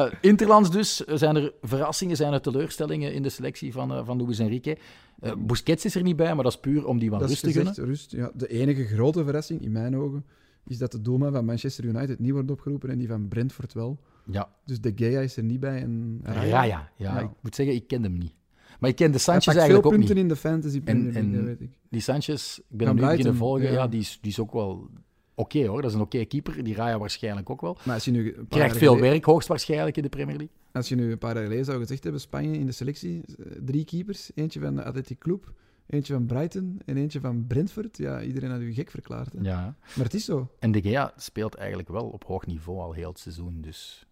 [0.07, 0.95] Eh, Interlands dus.
[0.97, 4.77] Zijn er verrassingen, zijn er teleurstellingen in de selectie van, eh, van Luis Enrique?
[5.19, 7.51] Eh Busquets is er niet bij, maar dat is puur om die wat rust te
[7.51, 7.73] gunnen.
[7.75, 8.11] rust.
[8.11, 10.25] Ja, de enige grote verrassing, in mijn ogen,
[10.67, 13.99] is dat de doelman van Manchester United niet wordt opgeroepen en die van Brentford wel.
[14.31, 16.63] Ja, Dus De Gea is er niet bij en Raya.
[16.63, 17.19] Ja, Ja.
[17.19, 18.35] ik moet zeggen, ik ken hem niet.
[18.79, 20.23] Maar ik ken de Sanchez veel eigenlijk ook punten niet.
[20.23, 21.77] in de fantasy en- dat weet ik.
[21.89, 23.71] Die Sanchez, ik ben hem nu beginnen volgen.
[23.71, 24.89] Ja, die, is, die is ook wel
[25.35, 25.81] oké hoor.
[25.81, 26.63] Dat is een oké keeper.
[26.63, 27.77] Die Raya waarschijnlijk ook wel.
[27.85, 30.55] Maar als je nu een paar Krijgt veel geleden- werk, hoogstwaarschijnlijk in de Premier League.
[30.71, 33.45] Als je nu een paar jaar geleden zou gezegd hebben, Spanje in de selectie, eh,
[33.65, 35.53] drie keepers, eentje van de Athletic Club,
[35.87, 39.33] eentje van Brighton en eentje van Brentford, ja, iedereen had u gek verklaard.
[39.33, 39.39] Hè?
[39.41, 39.75] Ja.
[39.95, 40.49] Maar het is zo.
[40.59, 43.61] En De Gea speelt eigenlijk wel op hoog niveau al heel het seizoen.
[43.61, 44.06] Dus.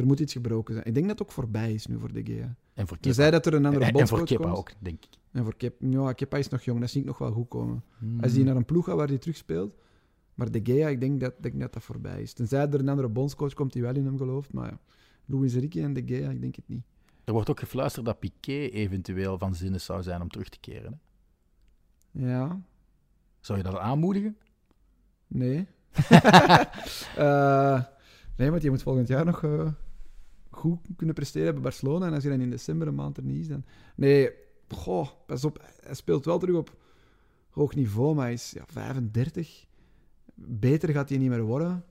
[0.00, 0.86] Er moet iets gebroken zijn.
[0.86, 2.56] Ik denk dat het ook voorbij is nu voor De Gea.
[2.74, 3.30] En voor Kepa.
[3.30, 4.56] Dat er een andere en, en voor Kepa komt.
[4.56, 5.10] ook, denk ik.
[5.32, 7.84] En voor Kepa, ja, Kepa is nog jong, dat zie ik nog wel goed komen.
[7.98, 8.20] Hmm.
[8.20, 9.74] Als hij naar een ploeg gaat waar hij terug speelt.
[10.34, 12.32] Maar De Gea, ik denk dat, denk dat dat voorbij is.
[12.32, 14.52] Tenzij er een andere bondscoach komt die wel in hem gelooft.
[14.52, 14.78] Maar ja,
[15.26, 16.84] Luis Enrique en De Gea, ik denk het niet.
[17.24, 21.00] Er wordt ook gefluisterd dat Piqué eventueel van zinnen zou zijn om terug te keren.
[22.12, 22.30] Hè?
[22.30, 22.60] Ja,
[23.40, 24.36] Zou je dat aanmoedigen?
[25.26, 25.66] nee.
[27.16, 27.82] Eh,
[28.36, 29.68] nee, want je moet volgend jaar nog eh,
[30.60, 32.06] goed kunnen presteren bij Barcelona.
[32.06, 33.64] En als je dan in december een maand er niet is, dan...
[33.94, 34.30] Nee,
[34.68, 35.64] goh, pas op.
[35.80, 36.76] Hij speelt wel terug op
[37.50, 39.66] hoog niveau, maar hij is ja, 35.
[40.34, 41.84] Beter gaat hij niet meer worden.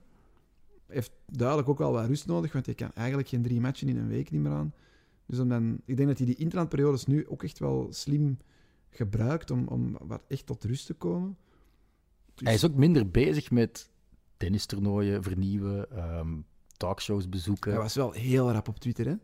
[0.86, 3.96] heeft duidelijk ook wel wat rust nodig, want hij kan eigenlijk geen drie matchen in
[3.96, 4.74] een week niet meer aan.
[5.26, 8.38] Dus om dan, ik denk dat hij die interlandperiodes nu ook echt wel slim
[8.90, 11.36] gebruikt om, om wat echt tot rust te komen.
[12.34, 13.90] Hij is ook minder bezig met
[14.36, 16.38] tennistoernooien vernieuwen, ehm,
[16.80, 17.72] talkshows bezoeken.
[17.72, 19.14] Hij was wel heel rap op Twitter, hè?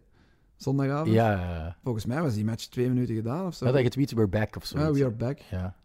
[0.57, 1.15] Zondagavond.
[1.15, 1.77] Ja, ja.
[1.83, 3.65] Volgens mij was die match twee minuten gedaan of zo.
[3.65, 4.79] dat hij getweet, we're back of zo.
[4.79, 5.39] Ja, we are back.
[5.39, 5.77] Ja.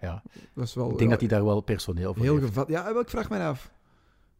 [0.00, 0.22] ja.
[0.54, 2.46] Dat wel, Ik denk ja, dat hij daar wel personeel voor heel heeft.
[2.46, 2.68] gevat.
[2.68, 3.70] Ja, ik vraag me af.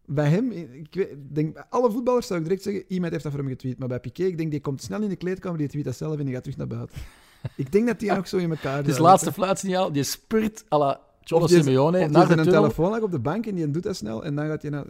[0.04, 3.32] Bij hem, ik weet, denk, bij alle voetballers zou ik direct zeggen, iemand heeft dat
[3.32, 3.78] voor hem getweet.
[3.78, 6.18] Maar bij Piqué, ik denk, die komt snel in de kleedkamer, die tweet dat zelf
[6.18, 6.96] en die gaat terug naar buiten.
[7.56, 10.78] ik denk dat die ook zo in elkaar Het is laatste fluitsignaal, die spurt à
[10.78, 13.96] la Cholo Simeone naar de een telefoon lag op de bank en die doet dat
[13.96, 14.86] snel en dan gaat naar...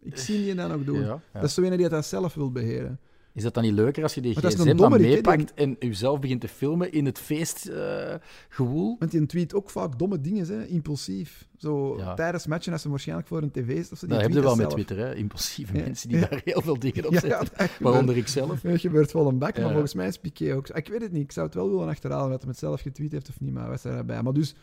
[0.00, 1.00] Ik zie die dan ook doen.
[1.00, 1.20] Ja, ja.
[1.32, 2.98] Dat is zo een die dat zelf wil beheren.
[3.32, 6.48] Is dat dan niet leuker als je die gsm dan meepakt en jezelf begint te
[6.48, 8.96] filmen in het feestgewoel?
[8.98, 10.66] Want die tweet ook vaak domme dingen, hè?
[10.66, 11.48] impulsief.
[11.56, 12.14] Zo Ja.
[12.14, 13.90] tijdens matchen, als ze waarschijnlijk voor een tv is.
[13.90, 14.70] Of zo, die dat heb je wel met.
[14.70, 15.14] Twitter, hè?
[15.14, 15.84] impulsieve Ja.
[15.84, 16.26] mensen die Ja.
[16.26, 17.48] daar heel veel dingen op zetten.
[17.80, 18.60] Waaronder ik zelf.
[18.60, 20.68] Dat gebeurt wel een bak, maar volgens mij is Piqué ook...
[20.68, 23.12] Ik weet het niet, ik zou het wel willen achterhalen dat hij het zelf getweet
[23.12, 24.22] heeft of niet, maar hij was daarbij.
[24.22, 24.54] Maar dus,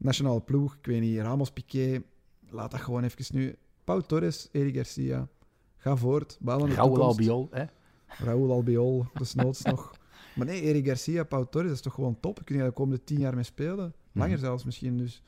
[0.00, 2.02] nationale ploeg, ik weet niet, Ramos, Piqué,
[2.50, 3.56] laat dat gewoon even nu.
[3.84, 5.28] Pau Torres, Eric Garcia,
[5.76, 7.02] ga voort, Raúl.
[7.02, 7.64] Albiol, hè?
[8.06, 9.90] Raúl Albiol, desnoods nog.
[10.34, 12.40] Maar nee, Eric Garcia, Pau Torres, dat is toch gewoon top.
[12.44, 13.94] Kun je de komende tien jaar mee spelen?
[14.12, 14.40] Langer Mhm.
[14.40, 15.22] zelfs misschien, dus...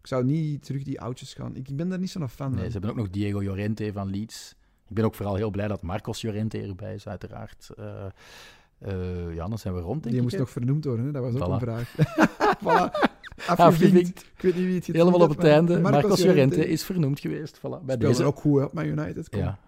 [0.00, 1.56] Ik zou niet terug die oudjes gaan.
[1.56, 2.66] Ik ben daar niet zo'n fan Nee, van.
[2.66, 4.54] ze hebben ook nog Diego Llorente van Leeds.
[4.88, 7.70] Ik ben ook vooral heel blij dat Marcos Llorente erbij is, uiteraard.
[7.76, 8.04] Eh,
[8.78, 10.22] eh, ja, dan zijn we rond, denk Die ik.
[10.22, 11.12] moest nog vernoemd worden, hè?
[11.12, 11.52] dat was ook Voilà.
[11.52, 11.94] een vraag.
[12.64, 13.14] voilà.
[13.46, 14.20] Afgevinkt.
[14.36, 15.80] Ik weet niet wie het getweet Helemaal op het maar einde.
[15.80, 17.58] Marcos Marcos Llorente is vernoemd geweest.
[17.58, 18.24] Voilà, bij Speelde deze.
[18.24, 19.28] ook goed op Man United.
[19.28, 19.40] Kom.
[19.40, 19.58] Ja,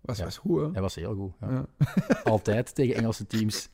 [0.00, 0.24] Was, Ja.
[0.24, 0.68] was goed, hè?
[0.72, 1.32] hij was heel goed.
[1.40, 1.66] Ja.
[1.78, 1.86] Ja.
[2.32, 3.68] Altijd tegen Engelse teams.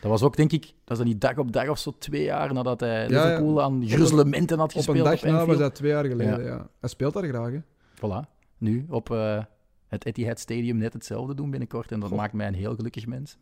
[0.00, 2.22] Dat was ook, denk ik, dat is dan niet dag op dag of zo, twee
[2.22, 5.74] jaar nadat hij Liverpool aan gruzelementen had Op gespeeld een dag op na was dat
[5.74, 6.68] twee jaar geleden, ja.
[6.80, 7.58] Hij speelt daar graag, hè?
[7.96, 8.28] Voilà.
[8.58, 9.42] Nu op eh,
[9.88, 11.92] het Etihad Stadium net hetzelfde doen binnenkort.
[11.92, 12.18] En dat Goh.
[12.18, 13.36] maakt mij een heel gelukkig mens.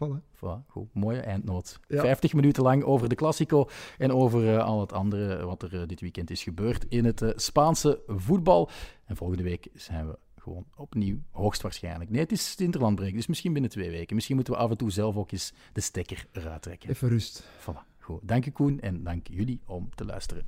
[0.00, 0.22] Voilà.
[0.34, 0.94] Voilà, goed.
[0.94, 1.80] Mooie eindnoot.
[1.88, 2.00] Ja.
[2.00, 5.86] 50 minuten lang over de Classico en over eh, al het andere wat er eh,
[5.86, 8.70] dit weekend is gebeurd in het eh, Spaanse voetbal.
[9.04, 12.10] En volgende week zijn we gewoon opnieuw, hoogstwaarschijnlijk.
[12.10, 14.14] Nee, het is het interlandbreek, dus misschien binnen twee weken.
[14.14, 16.90] Misschien moeten we af en toe zelf ook eens de stekker eruit trekken.
[16.90, 17.44] Even rust.
[17.60, 18.20] Voilà, goed.
[18.22, 20.46] Dank u Koen en dank jullie om te luisteren.